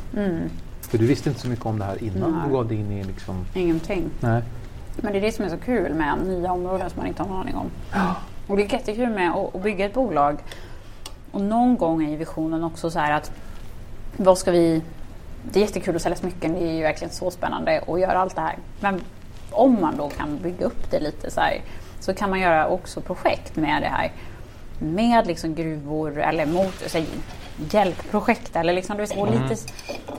För 0.81 0.97
du 0.97 1.05
visste 1.05 1.29
inte 1.29 1.41
så 1.41 1.47
mycket 1.47 1.65
om 1.65 1.79
det 1.79 1.85
här 1.85 2.03
innan 2.03 2.23
Mm. 2.23 2.31
Nej. 2.31 2.47
du 2.47 2.53
gav 2.53 2.67
dig 2.67 2.77
in 2.77 2.91
i 2.91 3.03
liksom... 3.03 3.45
Ingenting. 3.53 4.09
Nej. 4.19 4.41
Men 4.95 5.13
det 5.13 5.19
är 5.19 5.21
det 5.21 5.31
som 5.31 5.45
är 5.45 5.49
så 5.49 5.57
kul 5.57 5.93
med 5.93 6.17
nya 6.25 6.51
områden 6.51 6.89
som 6.89 6.99
man 6.99 7.07
inte 7.07 7.23
har 7.23 7.29
någon 7.29 7.39
aning 7.39 7.55
om. 7.55 7.69
Och 8.47 8.57
det 8.57 8.63
är 8.63 8.73
jättekul 8.73 9.09
med 9.09 9.31
att, 9.31 9.63
bygga 9.63 9.85
ett 9.85 9.93
bolag. 9.93 10.37
Och 11.31 11.41
någon 11.41 11.77
gång 11.77 12.13
är 12.13 12.17
visionen 12.17 12.63
också 12.63 12.89
så 12.89 12.99
här 12.99 13.11
att 13.11 13.31
vad 14.17 14.37
ska 14.37 14.51
vi... 14.51 14.81
Det 15.51 15.59
är 15.59 15.61
jättekul 15.61 15.95
att 15.95 16.01
sälja 16.01 16.15
smycken, 16.15 16.53
det 16.53 16.63
är 16.63 16.73
ju 16.73 16.81
verkligen 16.81 17.13
så 17.13 17.31
spännande 17.31 17.83
att 17.87 17.99
göra 17.99 18.19
allt 18.19 18.35
det 18.35 18.41
här. 18.41 18.57
Men 18.79 19.01
om 19.51 19.81
man 19.81 19.97
då 19.97 20.09
kan 20.09 20.37
bygga 20.37 20.65
upp 20.65 20.91
det 20.91 20.99
lite 20.99 21.31
så 21.31 21.41
här 21.41 21.61
så 21.99 22.13
kan 22.13 22.29
man 22.29 22.39
göra 22.39 22.67
också 22.67 23.01
projekt 23.01 23.55
med 23.55 23.81
det 23.81 23.87
här. 23.87 24.11
Med 24.79 25.27
liksom 25.27 25.55
gruvor 25.55 26.19
eller 26.21 26.45
mot, 26.45 26.73
så 26.87 26.97
här, 26.97 27.07
hjälpprojekt 27.71 28.55
eller 28.55 28.73
liksom, 28.73 28.97
du 28.97 29.03
vet, 29.05 29.17
och 29.17 29.31
lite 29.31 29.53
s- 29.53 29.65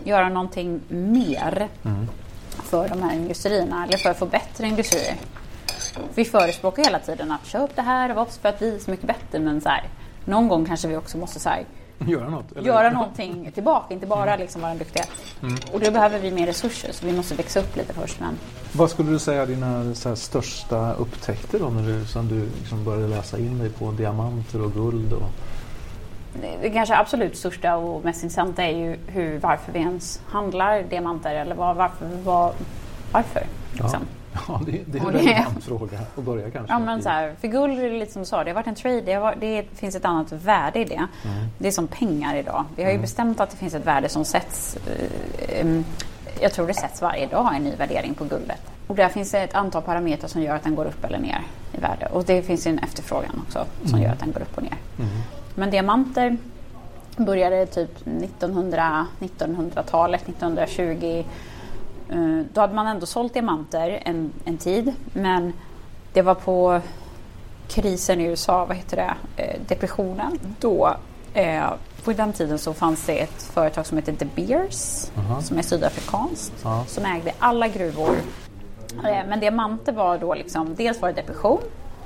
göra 0.04 0.28
någonting 0.28 0.80
mer 0.88 1.68
för 2.62 2.88
de 2.88 3.02
här 3.02 3.14
industrierna 3.14 3.84
eller 3.84 3.98
för 3.98 4.10
att 4.10 4.18
få 4.18 4.26
bättre 4.26 4.66
industrier. 4.66 5.14
Vi 6.14 6.24
förespråkar 6.24 6.84
hela 6.84 6.98
tiden 6.98 7.32
att 7.32 7.46
köp 7.46 7.76
det 7.76 7.82
här 7.82 8.14
var 8.14 8.22
obs 8.22 8.38
för 8.38 8.48
att 8.48 8.62
vi 8.62 8.74
är 8.74 8.78
så 8.78 8.90
mycket 8.90 9.06
bättre 9.06 9.38
men 9.38 9.60
så 9.60 9.68
här, 9.68 9.84
någon 10.24 10.48
gång 10.48 10.64
kanske 10.66 10.88
vi 10.88 10.96
också 10.96 11.18
måste 11.18 11.40
så 11.40 11.48
här, 11.48 11.64
Göra 12.06 12.28
något? 12.28 12.52
eller? 12.52 12.66
göra 12.66 12.90
någonting 12.90 13.50
tillbaka, 13.54 13.94
inte 13.94 14.06
bara 14.06 14.36
liksom 14.36 14.62
vara 14.62 14.74
duktiga. 14.74 15.04
Och 15.72 15.80
då 15.80 15.90
behöver 15.90 16.18
vi 16.18 16.30
mer 16.30 16.46
resurser 16.46 16.92
så 16.92 17.06
vi 17.06 17.12
måste 17.12 17.34
växa 17.34 17.60
upp 17.60 17.76
lite 17.76 17.92
först. 17.92 18.20
Men 18.20 18.38
Vad 18.72 18.90
skulle 18.90 19.10
du 19.10 19.18
säga 19.18 19.42
är 19.42 19.46
dina 19.46 19.66
här, 19.66 20.14
största 20.14 20.92
upptäckter 20.92 21.58
då 21.58 21.68
när 21.68 21.82
du, 21.82 22.04
som 22.06 22.28
du 22.28 22.48
liksom 22.58 22.84
började 22.84 23.08
läsa 23.08 23.38
in 23.38 23.58
dig 23.58 23.70
på 23.70 23.90
diamanter 23.90 24.62
och 24.62 24.72
guld? 24.72 25.12
Och... 25.12 25.30
det- 26.62 26.70
kanske 26.70 26.96
absolut 26.96 27.36
största 27.36 27.76
och 27.76 28.04
mest 28.04 28.22
intressanta 28.22 28.62
är 28.62 28.76
ju 28.76 28.96
hur, 29.06 29.38
varför 29.38 29.72
vi 29.72 29.78
ens 29.78 30.20
handlar 30.28 30.82
diamanter 30.82 31.34
eller 31.34 31.54
vad, 31.54 31.76
varför. 31.76 32.06
Vad, 32.24 32.54
varför 33.12 33.46
liksom. 33.72 33.90
Ja, 33.92 33.98
det, 34.66 34.80
det 34.86 34.98
är 34.98 35.02
en 35.02 35.12
relevant 35.12 35.64
fråga 35.64 35.98
att 36.16 36.24
börja 36.24 36.50
kanske. 36.50 36.72
Ja 36.72 36.78
men 36.78 37.02
så 37.02 37.08
här, 37.08 37.34
för 37.40 37.48
guld 37.48 37.78
är 37.78 37.90
det 37.90 37.98
lite 37.98 38.12
som 38.12 38.22
du 38.22 38.26
sa, 38.26 38.44
det 38.44 38.50
har 38.50 38.54
varit 38.54 38.66
en 38.66 38.74
trade, 38.74 39.00
det, 39.00 39.18
varit, 39.18 39.40
det 39.40 39.64
finns 39.74 39.94
ett 39.96 40.04
annat 40.04 40.32
värde 40.32 40.78
i 40.78 40.84
det. 40.84 41.06
Det 41.58 41.68
är 41.68 41.72
som 41.72 41.86
pengar 41.86 42.36
idag. 42.36 42.64
Vi 42.76 42.84
har 42.84 42.92
ju 42.92 42.98
bestämt 42.98 43.40
att 43.40 43.50
det 43.50 43.56
finns 43.56 43.74
ett 43.74 43.86
värde 43.86 44.08
som 44.08 44.24
sätts, 44.24 44.78
eh, 45.48 45.66
jag 46.40 46.52
tror 46.52 46.66
det 46.66 46.74
sätts 46.74 47.02
varje 47.02 47.26
dag 47.26 47.56
en 47.56 47.62
ny 47.62 47.74
värdering 47.76 48.14
på 48.14 48.24
guldet. 48.24 48.60
Och 48.86 48.96
där 48.96 49.08
finns 49.08 49.30
det 49.30 49.38
ett 49.38 49.54
antal 49.54 49.82
parametrar 49.82 50.28
som 50.28 50.42
gör 50.42 50.56
att 50.56 50.64
den 50.64 50.74
går 50.74 50.84
upp 50.84 51.04
eller 51.04 51.18
ner 51.18 51.40
i 51.72 51.80
värde. 51.80 52.06
Och 52.06 52.24
det 52.24 52.42
finns 52.42 52.66
en 52.66 52.78
efterfrågan 52.78 53.42
också 53.46 53.64
som 53.84 54.02
gör 54.02 54.10
att 54.10 54.20
den 54.20 54.32
går 54.32 54.40
upp 54.40 54.56
och 54.56 54.62
ner. 54.62 54.76
Men 55.54 55.70
diamanter 55.70 56.36
började 57.16 57.66
typ 57.66 57.90
1900, 58.06 59.06
1900-talet, 59.20 60.28
1920 60.28 60.96
Eh, 61.06 61.24
Då 62.52 62.60
hade 62.60 62.74
man 62.74 62.86
ändå 62.86 63.06
sålt 63.06 63.32
diamanter 63.34 64.02
en, 64.04 64.32
en 64.44 64.58
tid 64.58 64.92
men 65.12 65.52
det 66.12 66.22
var 66.22 66.34
på 66.34 66.80
krisen 67.68 68.20
i 68.20 68.24
USA, 68.24 68.64
vad 68.64 68.76
heter 68.76 68.96
det, 68.96 69.14
eh, 69.42 69.60
depressionen. 69.68 70.38
Då, 70.60 70.94
eh, 71.34 71.64
på 72.04 72.12
den 72.12 72.32
tiden 72.32 72.58
så 72.58 72.74
fanns 72.74 73.06
det 73.06 73.20
ett 73.22 73.42
företag 73.42 73.86
som 73.86 73.98
heter 73.98 74.12
De 74.18 74.24
Beers 74.46 75.10
Aha. 75.16 75.42
som 75.42 75.58
är 75.58 75.62
sydafrikanskt 75.62 76.52
Ja. 76.62 76.84
som 76.86 77.04
ägde 77.04 77.32
alla 77.38 77.68
gruvor. 77.68 78.16
Eh, 79.04 79.26
Men 79.28 79.40
diamanter 79.40 79.92
var 79.92 80.18
då 80.18 80.34
liksom, 80.34 80.74
dels 80.74 81.00
var 81.00 81.08
det 81.08 81.14
depression, 81.14 81.60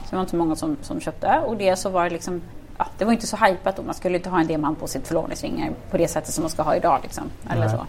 så 0.05 0.11
det 0.11 0.17
var 0.17 0.23
inte 0.23 0.37
många 0.37 0.57
som, 0.57 0.77
som 0.83 1.01
köpte 1.01 1.41
och 1.47 1.57
dels 1.57 1.81
så 1.81 1.89
var 1.91 2.05
det 2.05 2.11
liksom 2.11 2.43
Ja, 2.81 2.87
det 2.99 3.05
var 3.05 3.13
inte 3.13 3.27
så 3.27 3.37
hypat 3.37 3.77
då. 3.77 3.83
Man 3.83 3.95
skulle 3.95 4.17
inte 4.17 4.31
ha 4.31 4.41
en 4.41 4.47
diamant 4.47 4.81
på 4.81 4.87
sitt 4.87 5.07
förlovningsring 5.09 5.71
på 5.91 5.97
det 5.97 6.09
sättet 6.09 6.35
som 6.35 6.43
man 6.43 6.51
ska 6.51 6.63
ha 6.63 6.77
idag. 6.77 6.99
Liksom, 7.03 7.25
eller 7.51 7.67
Nej. 7.67 7.71
så. 7.71 7.87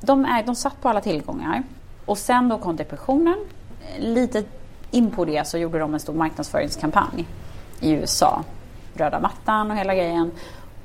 De, 0.00 0.24
är, 0.24 0.42
de 0.42 0.54
satt 0.54 0.82
på 0.82 0.88
alla 0.88 1.00
tillgångar. 1.00 1.62
Och 2.04 2.18
sen 2.18 2.48
då 2.48 2.58
kom 2.58 2.76
depressionen. 2.76 3.36
Lite 3.98 4.44
in 4.90 5.10
på 5.10 5.24
det 5.24 5.46
så 5.46 5.58
gjorde 5.58 5.78
de 5.78 5.94
en 5.94 6.00
stor 6.00 6.14
marknadsföringskampanj 6.14 7.26
i 7.80 7.90
USA. 7.90 8.44
Röda 8.94 9.20
mattan 9.20 9.70
och 9.70 9.76
hela 9.76 9.94
grejen. 9.94 10.30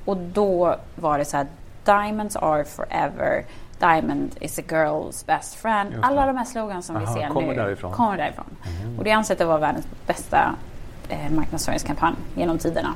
Och 0.05 0.17
då 0.17 0.75
var 0.95 1.17
det 1.17 1.25
så 1.25 1.37
här 1.37 1.47
Diamonds 1.85 2.35
are 2.35 2.63
forever. 2.63 3.45
Diamond 3.79 4.35
is 4.39 4.59
a 4.59 4.61
girl's 4.67 5.25
best 5.25 5.55
friend. 5.55 5.93
Alla 6.01 6.25
de 6.25 6.37
här 6.37 6.45
slogans 6.45 6.85
som 6.85 6.95
Aha, 6.95 7.13
vi 7.13 7.21
ser 7.21 7.27
kommer 7.29 7.47
nu 7.47 7.55
därifrån. 7.55 7.91
Kommer 7.91 8.17
därifrån. 8.17 8.45
Och 8.97 9.03
det 9.03 9.11
anses 9.11 9.41
att 9.41 9.47
vara 9.47 9.57
världens 9.57 9.87
bästa 10.07 10.55
eh, 11.09 11.31
marknadsföringskampanj 11.31 12.15
genom 12.35 12.57
tiderna. 12.57 12.93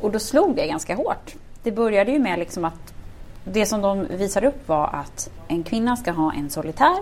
Och 0.00 0.10
då 0.10 0.18
slog 0.18 0.56
det 0.56 0.66
ganska 0.66 0.94
hårt. 0.94 1.34
Det 1.62 1.72
började 1.72 2.12
ju 2.12 2.18
med 2.18 2.38
liksom 2.38 2.64
att 2.64 2.94
det 3.44 3.66
som 3.66 3.80
de 3.82 4.06
visade 4.06 4.46
upp 4.46 4.68
var 4.68 4.86
att 4.92 5.30
en 5.48 5.62
kvinna 5.62 5.96
ska 5.96 6.10
ha 6.12 6.32
en 6.32 6.50
solitär 6.50 6.96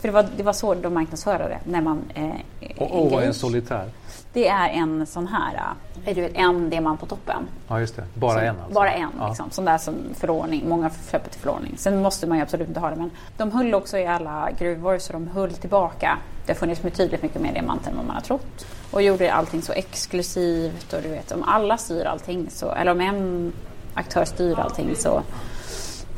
För 0.00 0.08
det 0.08 0.14
var, 0.14 0.26
det 0.36 0.42
var 0.42 0.52
så 0.52 0.74
de 0.74 0.94
marknadsförde 0.94 1.44
det. 1.48 1.58
När 1.70 1.80
man, 1.80 2.02
eh, 2.14 2.30
Och, 2.82 3.10
vad 3.10 3.22
är 3.22 3.26
en 3.26 3.34
solitär? 3.34 3.88
Det 4.32 4.48
är 4.48 4.68
en 4.68 5.06
sån 5.06 5.26
här, 5.26 5.60
eh, 6.04 6.14
du 6.14 6.20
vet, 6.20 6.32
en 6.34 6.70
diamant 6.70 7.00
på 7.00 7.06
toppen. 7.06 7.48
Ja, 7.68 7.80
just 7.80 7.96
det. 7.96 8.04
Bara 8.14 8.32
Så- 8.34 8.38
en 8.40 8.56
alltså? 8.56 8.72
Bara 8.74 8.92
en, 8.92 9.08
Ja. 9.18 9.28
liksom. 9.28 9.50
Sån 9.50 9.64
där 9.64 9.78
som 9.78 9.94
förordning. 10.14 10.68
Många 10.68 10.90
köper 11.10 11.30
till 11.30 11.40
förordning. 11.40 11.74
Sen 11.76 12.02
måste 12.02 12.26
man 12.26 12.38
ju 12.38 12.42
absolut 12.42 12.68
inte 12.68 12.80
ha 12.80 12.90
det. 12.90 12.96
Men 12.96 13.10
de 13.36 13.50
höll 13.52 13.74
också 13.74 13.98
i 13.98 14.06
alla 14.06 14.48
gruvor 14.58 14.98
så 14.98 15.12
de 15.12 15.28
höll 15.28 15.52
tillbaka. 15.52 16.18
Det 16.46 16.52
har 16.52 16.58
funnits 16.58 16.82
betydligt 16.82 17.22
mycket 17.22 17.42
mer 17.42 17.52
diamanter 17.52 17.90
än 17.90 17.96
vad 17.96 18.06
man 18.06 18.14
har 18.14 18.22
trott. 18.22 18.66
Och 18.90 19.02
gjorde 19.02 19.32
allting 19.32 19.62
så 19.62 19.72
exklusivt. 19.72 20.92
Och 20.92 21.02
du 21.02 21.08
vet, 21.08 21.32
om 21.32 21.42
alla 21.42 21.76
styr 21.78 22.04
allting, 22.04 22.46
så, 22.50 22.70
eller 22.72 22.92
om 22.92 23.00
en 23.00 23.52
aktör 23.94 24.24
styr 24.24 24.58
allting 24.58 24.96
så, 24.96 25.22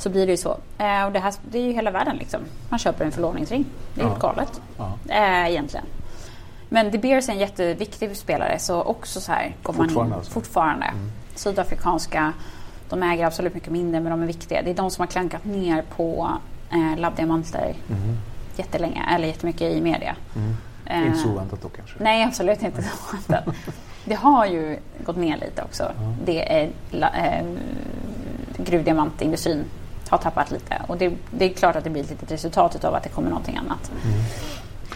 så 0.03 0.11
blir 0.11 0.27
det 0.27 0.33
ju 0.33 0.37
så. 0.37 0.57
Eh, 0.79 1.05
och 1.07 1.13
det, 1.13 1.19
här, 1.19 1.35
det 1.51 1.59
är 1.59 1.63
ju 1.63 1.73
hela 1.73 1.91
världen 1.91 2.17
liksom. 2.17 2.41
Man 2.69 2.79
köper 2.79 3.05
en 3.05 3.13
förlovningsring. 3.13 3.65
Det 3.95 4.01
är 4.01 4.05
Ja. 4.05 4.09
helt 4.11 4.23
galet. 4.23 4.61
Ja. 4.79 4.93
Eh, 5.09 5.51
egentligen. 5.51 5.87
Men 6.69 6.91
De 6.91 6.99
Beers 6.99 7.29
är 7.29 7.33
en 7.33 7.39
jätteviktig 7.39 8.17
spelare 8.17 8.59
så 8.59 8.83
också 8.83 9.21
så 9.21 9.33
här 9.33 9.57
går 9.63 9.73
man 9.73 9.87
Fortfarande 9.89 10.13
in. 10.15 10.19
alltså? 10.19 10.33
Fortfarande. 10.33 10.87
Sydafrikanska, 11.35 12.33
de 12.89 13.03
äger 13.03 13.27
absolut 13.27 13.55
mycket 13.55 13.73
mindre 13.73 14.01
men 14.01 14.11
de 14.11 14.23
är 14.23 14.27
viktiga. 14.27 14.63
Det 14.63 14.71
är 14.71 14.75
de 14.75 14.91
som 14.91 15.03
har 15.03 15.07
klankat 15.07 15.45
ner 15.45 15.83
på 15.97 16.31
eh, 16.73 16.99
labbdiamanter 17.01 17.75
jättelänge, 18.57 19.05
eller 19.15 19.27
jättemycket 19.29 19.63
i 19.73 19.81
media. 19.81 20.17
Eh, 20.87 21.07
Inte 21.07 21.19
så 21.19 21.29
oväntat 21.29 21.63
då 21.63 21.69
kanske? 21.69 21.95
Nej, 22.01 22.25
absolut 22.25 22.63
inte 22.63 22.83
så 22.83 22.89
oväntat. 23.17 23.55
Det 24.05 24.15
har 24.15 24.47
ju 24.47 24.79
gått 25.05 25.17
ner 25.17 25.37
lite 25.37 25.63
också. 25.63 25.93
Det 26.25 26.53
är 26.61 26.71
la, 26.91 27.09
eh, 27.11 27.45
gruvdiamantindustrin 28.57 29.65
har 30.13 30.19
tappat 30.19 30.51
lite 30.51 30.83
och 30.87 30.97
det, 30.97 31.13
det 31.31 31.45
är 31.45 31.49
klart 31.55 31.77
att 31.77 31.85
det 31.85 31.91
blir 31.91 32.03
ett 32.03 32.11
litet 32.11 32.31
resultat 32.33 32.85
av 32.85 32.95
att 32.95 33.03
det 33.03 33.09
kommer 33.09 33.29
någonting 33.29 33.57
annat. 33.57 33.93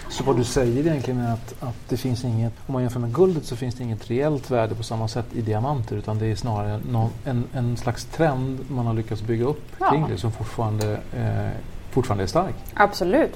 Så 0.08 0.24
vad 0.24 0.36
du 0.36 0.44
säger 0.44 0.86
egentligen 0.86 1.20
är 1.20 1.32
att, 1.32 1.54
att 1.62 1.74
det 1.88 1.96
finns 1.96 2.24
inget, 2.24 2.52
om 2.66 2.72
man 2.72 2.82
jämför 2.82 3.00
med 3.00 3.14
guldet 3.14 3.44
så 3.44 3.56
finns 3.56 3.74
det 3.74 3.82
inget 3.84 4.10
reellt 4.10 4.50
värde 4.50 4.74
på 4.74 4.82
samma 4.82 5.08
sätt 5.08 5.26
i 5.32 5.40
diamanter 5.40 5.96
utan 5.96 6.18
det 6.18 6.26
är 6.26 6.34
snarare 6.36 6.80
någon, 6.90 7.10
en, 7.24 7.44
en 7.52 7.76
slags 7.76 8.04
trend 8.04 8.70
man 8.70 8.86
har 8.86 8.94
lyckats 8.94 9.22
bygga 9.22 9.44
upp 9.44 9.62
Ja. 9.78 9.90
kring 9.90 10.06
det 10.08 10.18
som 10.18 10.32
fortfarande, 10.32 10.92
eh, 11.16 11.48
fortfarande 11.90 12.24
är 12.24 12.28
stark. 12.28 12.54
Absolut. 12.74 13.32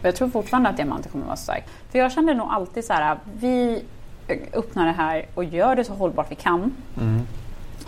Och 0.00 0.04
jag 0.08 0.16
tror 0.16 0.28
fortfarande 0.28 0.68
att 0.68 0.76
diamanter 0.76 1.10
kommer 1.10 1.24
att 1.24 1.28
vara 1.28 1.36
stark. 1.36 1.64
För 1.90 1.98
jag 1.98 2.12
kände 2.12 2.34
nog 2.34 2.48
alltid 2.50 2.84
så 2.84 2.92
här, 2.92 3.18
vi 3.40 3.82
öppnar 4.52 4.86
det 4.86 4.92
här 4.92 5.26
och 5.34 5.44
gör 5.44 5.76
det 5.76 5.84
så 5.84 5.94
hållbart 5.94 6.30
vi 6.30 6.34
kan. 6.34 6.72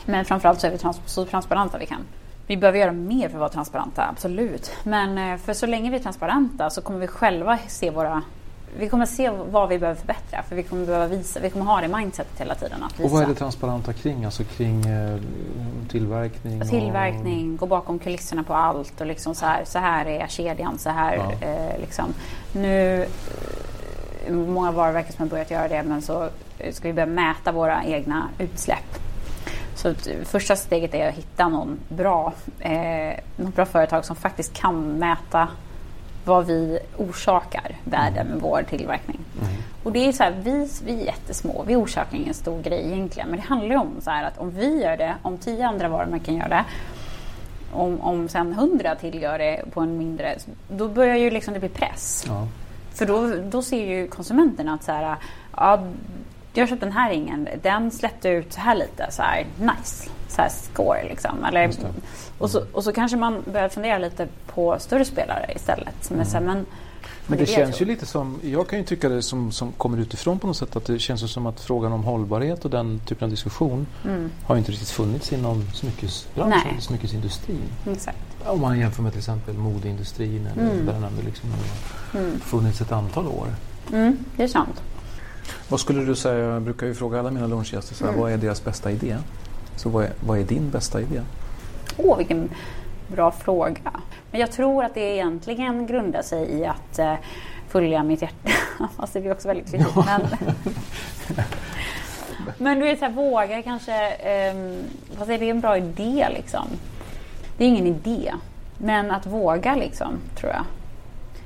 Men 0.06 0.24
framförallt 0.24 0.60
så 0.60 0.66
är 0.66 0.70
vi 0.70 0.78
trans- 0.78 1.00
så 1.06 1.24
transparenta 1.24 1.78
vi 1.78 1.86
kan. 1.86 2.00
Vi 2.46 2.56
behöver 2.56 2.78
göra 2.78 2.92
mer 2.92 3.28
för 3.28 3.34
att 3.36 3.40
vara 3.40 3.48
transparenta, 3.48 4.08
absolut. 4.10 4.70
Men 4.84 5.18
eh, 5.32 5.38
för 5.38 5.52
så 5.52 5.66
länge 5.66 5.90
vi 5.90 5.96
är 5.96 6.00
transparenta 6.00 6.70
så 6.70 6.80
kommer 6.82 6.98
vi 6.98 7.06
själva 7.06 7.58
se 7.68 7.90
våra... 7.90 8.22
Vi 8.78 8.88
kommer 8.88 9.06
se 9.06 9.30
vad 9.30 9.68
vi 9.68 9.78
behöver 9.78 10.00
förbättra. 10.00 10.42
För 10.42 10.56
vi 10.56 10.62
kommer 10.62 10.86
behöva 10.86 11.06
visa, 11.06 11.40
vi 11.40 11.50
kommer 11.50 11.64
ha 11.64 11.80
det 11.80 11.88
mindsetet 11.88 12.40
hela 12.40 12.54
tiden 12.54 12.82
att 12.82 12.92
visa. 12.92 13.04
Och 13.04 13.10
vad 13.10 13.22
är 13.22 13.26
det 13.26 13.34
transparenta 13.34 13.92
kring? 13.92 14.24
Alltså 14.24 14.44
kring 14.44 14.86
eh, 14.86 15.18
tillverkning? 15.88 16.62
och- 16.62 16.68
Tillverkning, 16.68 17.56
gå 17.56 17.66
bakom 17.66 17.98
kulisserna 17.98 18.42
på 18.42 18.54
allt 18.54 19.00
och 19.00 19.06
liksom 19.06 19.34
så 19.34 19.46
här, 19.46 19.64
så 19.64 19.78
här 19.78 20.06
är 20.06 20.26
kedjan, 20.28 20.78
så 20.78 20.90
här 20.90 21.16
Ja. 21.16 21.46
eh, 21.48 21.80
liksom. 21.80 22.14
Nu, 22.52 23.02
eh, 24.26 24.32
många 24.32 24.70
varumärken 24.70 25.12
som 25.12 25.22
har 25.22 25.30
börjat 25.30 25.50
göra 25.50 25.68
det 25.68 25.82
men 25.82 26.02
så 26.02 26.28
ska 26.70 26.88
vi 26.88 26.94
börja 26.94 27.06
mäta 27.06 27.52
våra 27.52 27.84
egna 27.84 28.28
utsläpp. 28.38 28.98
Så 29.76 29.94
första 30.24 30.56
steget 30.56 30.94
är 30.94 31.08
att 31.08 31.14
hitta 31.14 31.48
någon 31.48 31.78
bra, 31.88 32.32
eh, 32.60 33.14
något 33.36 33.54
bra 33.54 33.64
företag 33.64 34.04
som 34.04 34.16
faktiskt 34.16 34.52
kan 34.52 34.98
mäta 34.98 35.48
vad 36.24 36.46
vi 36.46 36.78
orsakar 36.96 37.76
världen 37.84 38.26
med 38.26 38.40
vår 38.40 38.64
tillverkning. 38.70 39.20
Och 39.84 39.92
det 39.92 40.08
är 40.08 40.12
så 40.12 40.22
här, 40.22 40.34
vi, 40.42 40.68
vi 40.84 41.00
är 41.00 41.04
jättesmå, 41.04 41.64
vi 41.66 41.76
orsakar 41.76 42.16
ingen 42.16 42.34
stor 42.34 42.62
grej 42.62 42.92
egentligen. 42.92 43.28
Men 43.28 43.40
det 43.40 43.46
handlar 43.46 43.70
ju 43.70 43.76
om 43.76 44.00
så 44.00 44.10
här 44.10 44.24
att 44.24 44.38
om 44.38 44.50
vi 44.50 44.82
gör 44.82 44.96
det, 44.96 45.14
om 45.22 45.38
tio 45.38 45.66
andra 45.66 45.88
varumärken 45.88 46.36
gör 46.36 46.48
det, 46.48 46.64
om, 47.72 48.00
om 48.00 48.28
sen 48.28 48.52
hundra 48.52 48.94
till 48.94 49.22
gör 49.22 49.38
det 49.38 49.62
på 49.72 49.80
en 49.80 49.98
mindre, 49.98 50.36
då 50.68 50.88
börjar 50.88 51.16
ju 51.16 51.30
liksom 51.30 51.54
det 51.54 51.60
bli 51.60 51.68
press. 51.68 52.24
Ja. 52.28 52.48
För 52.94 53.06
då, 53.06 53.36
då 53.50 53.62
ser 53.62 53.86
ju 53.86 54.08
konsumenterna 54.08 54.74
att 54.74 54.84
så 54.84 54.92
här, 54.92 55.16
ja, 55.56 55.84
jag 56.56 56.62
har 56.66 56.68
köpt 56.68 56.80
den 56.80 56.92
här 56.92 57.10
ringen, 57.10 57.48
den 57.62 57.90
släppte 57.90 58.28
ut 58.28 58.52
så 58.52 58.60
här 58.60 58.74
lite, 58.74 59.06
så 59.10 59.22
här 59.22 59.46
nice, 59.58 60.08
så 60.28 60.42
här 60.42 60.48
score 60.48 61.04
liksom. 61.08 61.44
Eller, 61.44 61.68
det. 61.68 61.74
och, 62.38 62.50
så, 62.50 62.62
och 62.72 62.84
så 62.84 62.92
kanske 62.92 63.16
man 63.16 63.42
börjar 63.52 63.68
fundera 63.68 63.98
lite 63.98 64.28
på 64.46 64.76
större 64.78 65.04
spelare 65.04 65.52
istället. 65.56 65.94
Som 66.00 66.20
är 66.20 66.24
så 66.24 66.32
här, 66.32 66.40
men, 66.40 66.66
Men 67.26 67.38
är 67.38 67.44
det 67.46 67.52
jag 67.52 67.60
känns 67.60 67.80
ju 67.80 67.84
lite 67.84 68.06
som, 68.06 68.40
jag 68.42 68.68
kan 68.68 68.78
ju 68.78 68.84
tycka 68.84 69.08
det 69.08 69.22
som, 69.22 69.52
som 69.52 69.72
kommer 69.72 69.98
utifrån 69.98 70.38
på 70.38 70.46
något 70.46 70.56
sätt 70.56 70.76
att 70.76 70.84
det 70.84 70.98
känns 70.98 71.32
som 71.32 71.46
att 71.46 71.60
frågan 71.60 71.92
om 71.92 72.04
hållbarhet 72.04 72.64
och 72.64 72.70
den 72.70 73.00
typen 73.06 73.24
av 73.24 73.30
diskussion 73.30 73.86
har 74.44 74.54
ju 74.54 74.58
inte 74.58 74.72
riktigt 74.72 74.90
funnits 74.90 75.32
inom 75.32 75.62
smyckesbranschen, 75.74 76.52
Mm. 76.60 76.68
Nej. 76.74 76.82
smyckesindustrin. 76.82 77.68
Exakt. 77.92 78.18
Om 78.46 78.60
man 78.60 78.78
jämför 78.78 79.02
med 79.02 79.12
till 79.12 79.18
exempel 79.20 79.54
modeindustrin 79.54 80.46
eller 80.46 80.64
där 80.64 80.92
den 80.92 81.04
ändå 81.04 81.22
liksom 81.24 81.50
har 81.50 82.20
funnits 82.38 82.80
ett 82.80 82.92
antal 82.92 83.26
år. 83.26 83.48
Mm, 83.92 84.18
det 84.36 84.42
är 84.42 84.48
sant. 84.48 84.82
Vad 85.68 85.80
skulle 85.80 86.04
du 86.04 86.14
säga, 86.16 86.38
jag 86.38 86.62
brukar 86.62 86.86
ju 86.86 86.94
fråga 86.94 87.18
alla 87.18 87.30
mina 87.30 87.46
lunchgäster, 87.46 87.94
så 87.94 88.04
här, 88.04 88.10
Mm. 88.12 88.22
vad 88.22 88.32
är 88.32 88.36
deras 88.36 88.64
bästa 88.64 88.90
idé? 88.90 89.16
Så 89.76 89.88
vad 89.88 90.04
är, 90.04 90.10
vad 90.26 90.38
är 90.38 90.44
din 90.44 90.70
bästa 90.70 91.00
idé? 91.00 91.20
Åh, 91.96 92.16
vilken 92.18 92.48
bra 93.08 93.30
fråga. 93.30 93.80
Men 94.30 94.40
jag 94.40 94.52
tror 94.52 94.84
att 94.84 94.94
det 94.94 95.00
egentligen 95.14 95.86
grundar 95.86 96.22
sig 96.22 96.50
i 96.50 96.66
att 96.66 96.98
eh, 96.98 97.14
följa 97.68 98.02
mitt 98.02 98.22
hjärta. 98.22 98.50
Fast 98.96 99.12
det 99.12 99.20
blir 99.20 99.32
också 99.32 99.48
väldigt 99.48 99.68
klyschigt. 99.70 99.96
Men, 100.06 100.20
men 102.58 102.78
du 102.78 102.84
vet, 102.84 102.98
så 102.98 103.04
här, 103.04 103.12
våga 103.12 103.62
kanske... 103.62 103.92
Um, 104.52 104.84
fast 105.18 105.30
är 105.30 105.38
det 105.38 105.50
en 105.50 105.60
bra 105.60 105.76
idé 105.76 106.28
liksom? 106.34 106.66
Det 107.58 107.64
är 107.64 107.68
ingen 107.68 107.86
idé. 107.86 108.34
Men 108.78 109.10
att 109.10 109.26
våga 109.26 109.74
liksom, 109.74 110.12
tror 110.40 110.52
jag, 110.52 110.64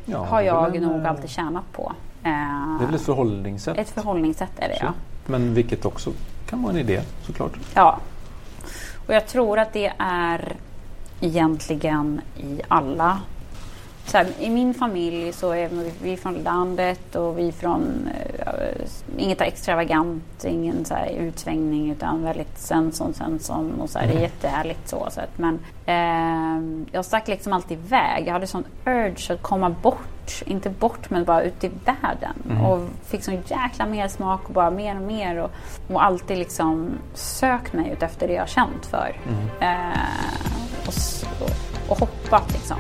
Ja, 0.04 0.24
har 0.24 0.40
jag 0.40 0.80
nog 0.80 1.00
eh, 1.00 1.10
alltid 1.10 1.30
tjänat 1.30 1.64
på. 1.72 1.92
Det 2.22 2.28
är 2.28 2.86
väl 2.86 2.94
ett 2.94 3.00
Eh, 3.00 3.04
förhållningssätt. 3.06 3.78
ett 3.78 3.90
förhållningssätt 3.90 4.52
är 4.58 4.68
det, 4.68 4.76
Så. 4.78 4.84
ja. 4.84 4.92
Men 5.26 5.54
vilket 5.54 5.84
också 5.84 6.12
kan 6.48 6.62
vara 6.62 6.72
en 6.72 6.78
idé 6.78 7.00
såklart. 7.26 7.52
Ja. 7.74 7.98
Och 9.06 9.14
jag 9.14 9.26
tror 9.26 9.58
att 9.58 9.72
det 9.72 9.92
är 9.98 10.56
egentligen 11.20 12.20
i 12.36 12.60
alla... 12.68 13.20
Så 14.10 14.16
här, 14.18 14.26
I 14.38 14.50
min 14.50 14.74
familj 14.74 15.32
så 15.32 15.50
är 15.52 15.68
vi- 15.68 15.92
vi 16.02 16.16
från 16.16 16.34
landet 16.34 17.16
och 17.16 17.38
vi 17.38 17.52
från... 17.52 18.08
Eh, 18.38 18.86
inget 19.16 19.40
extravagant, 19.40 20.44
ingen 20.44 20.84
så 20.84 20.94
här 20.94 21.10
utsvängning 21.10 21.90
utan 21.90 22.22
väldigt 22.22 22.58
Svensson, 22.58 23.14
Svensson 23.14 23.80
och 23.80 23.90
så 23.90 23.98
här, 23.98 24.06
det 24.06 24.12
är 24.14 24.20
jättehärligt 24.20 24.88
så. 24.88 25.08
så 25.10 25.20
att, 25.20 25.38
men 25.38 25.58
eh, 25.86 26.84
jag 26.92 27.04
stack 27.04 27.28
liksom 27.28 27.52
alltid 27.52 27.78
iväg. 27.78 28.24
Jag 28.26 28.32
hade 28.32 28.46
sån 28.46 28.64
urge 28.86 29.34
att 29.34 29.42
komma 29.42 29.70
bort, 29.82 30.42
inte 30.46 30.70
bort 30.70 31.10
men 31.10 31.24
bara 31.24 31.42
ut 31.42 31.64
i 31.64 31.70
världen. 31.84 32.60
Och 32.66 32.80
fick 33.06 33.22
sån 33.24 33.34
jäkla 33.46 33.86
mer 33.86 34.08
smak 34.08 34.40
och 34.48 34.54
bara 34.54 34.70
mer 34.70 34.96
och 34.96 35.02
mer. 35.02 35.36
Och, 35.38 35.50
och 35.92 36.04
alltid 36.04 36.38
liksom 36.38 36.90
sökt 37.14 37.72
mig 37.72 37.90
ut 37.92 38.02
efter 38.02 38.28
det 38.28 38.34
jag 38.34 38.48
känt 38.48 38.86
för. 38.86 39.16
Eh, 39.60 40.86
och, 40.86 40.88
s- 40.88 41.24
och, 41.40 41.90
och 41.92 41.98
hoppat 41.98 42.52
liksom. 42.52 42.76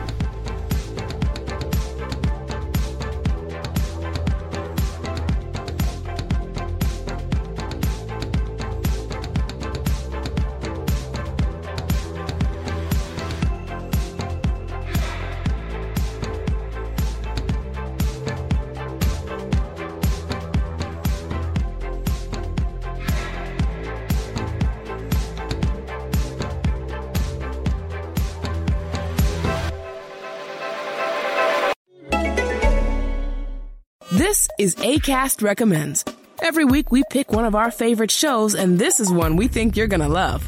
Is 34.60 34.74
ACAST 34.74 35.42
Recommends. 35.42 36.04
Every 36.42 36.66
week 36.66 36.92
we 36.92 37.02
pick 37.08 37.32
one 37.32 37.46
of 37.46 37.54
our 37.54 37.70
favorite 37.70 38.10
shows, 38.10 38.54
and 38.54 38.78
this 38.78 39.00
is 39.00 39.10
one 39.10 39.36
we 39.36 39.48
think 39.48 39.74
you're 39.74 39.86
gonna 39.86 40.06
love. 40.06 40.46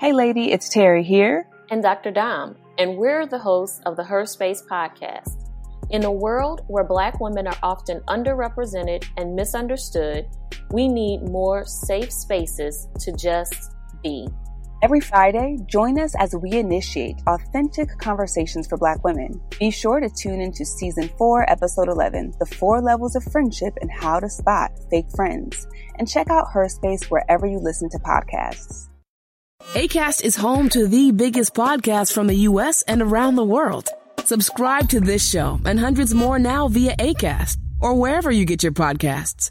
Hey, 0.00 0.12
lady, 0.12 0.50
it's 0.50 0.68
Terry 0.68 1.04
here. 1.04 1.46
and 1.70 1.80
Dr. 1.80 2.10
Dom, 2.10 2.56
and 2.76 2.96
we're 2.96 3.24
the 3.24 3.38
hosts 3.38 3.80
of 3.86 3.96
the 3.96 4.02
Her 4.02 4.26
Space 4.26 4.64
podcast. 4.68 5.48
In 5.90 6.04
a 6.04 6.10
world 6.10 6.62
where 6.66 6.82
Black 6.82 7.20
women 7.20 7.46
are 7.46 7.58
often 7.62 8.00
underrepresented 8.08 9.04
and 9.16 9.36
misunderstood, 9.36 10.26
we 10.72 10.88
need 10.88 11.22
more 11.22 11.64
safe 11.64 12.12
spaces 12.12 12.88
to 12.98 13.12
just 13.12 13.76
be. 14.02 14.26
Every 14.82 15.00
Friday, 15.00 15.56
join 15.66 15.98
us 15.98 16.14
as 16.18 16.34
we 16.36 16.52
initiate 16.52 17.16
authentic 17.26 17.88
conversations 17.98 18.66
for 18.66 18.76
Black 18.76 19.02
women. 19.02 19.40
Be 19.58 19.70
sure 19.70 20.00
to 20.00 20.10
tune 20.10 20.42
into 20.42 20.66
Season 20.66 21.08
4, 21.16 21.50
Episode 21.50 21.88
11 21.88 22.34
The 22.38 22.44
Four 22.46 22.82
Levels 22.82 23.16
of 23.16 23.24
Friendship 23.24 23.72
and 23.80 23.90
How 23.90 24.20
to 24.20 24.28
Spot 24.28 24.70
Fake 24.90 25.10
Friends. 25.14 25.66
And 25.98 26.06
check 26.06 26.28
out 26.28 26.52
Her 26.52 26.68
Space 26.68 27.10
wherever 27.10 27.46
you 27.46 27.58
listen 27.58 27.88
to 27.88 27.98
podcasts. 27.98 28.88
ACAST 29.72 30.22
is 30.22 30.36
home 30.36 30.68
to 30.68 30.86
the 30.86 31.10
biggest 31.10 31.54
podcasts 31.54 32.12
from 32.12 32.26
the 32.26 32.36
U.S. 32.50 32.82
and 32.82 33.00
around 33.00 33.36
the 33.36 33.44
world. 33.44 33.88
Subscribe 34.24 34.90
to 34.90 35.00
this 35.00 35.26
show 35.26 35.58
and 35.64 35.80
hundreds 35.80 36.14
more 36.14 36.38
now 36.38 36.68
via 36.68 36.94
ACAST 36.96 37.56
or 37.80 37.94
wherever 37.94 38.30
you 38.30 38.44
get 38.44 38.62
your 38.62 38.72
podcasts. 38.72 39.50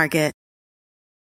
Market. 0.00 0.39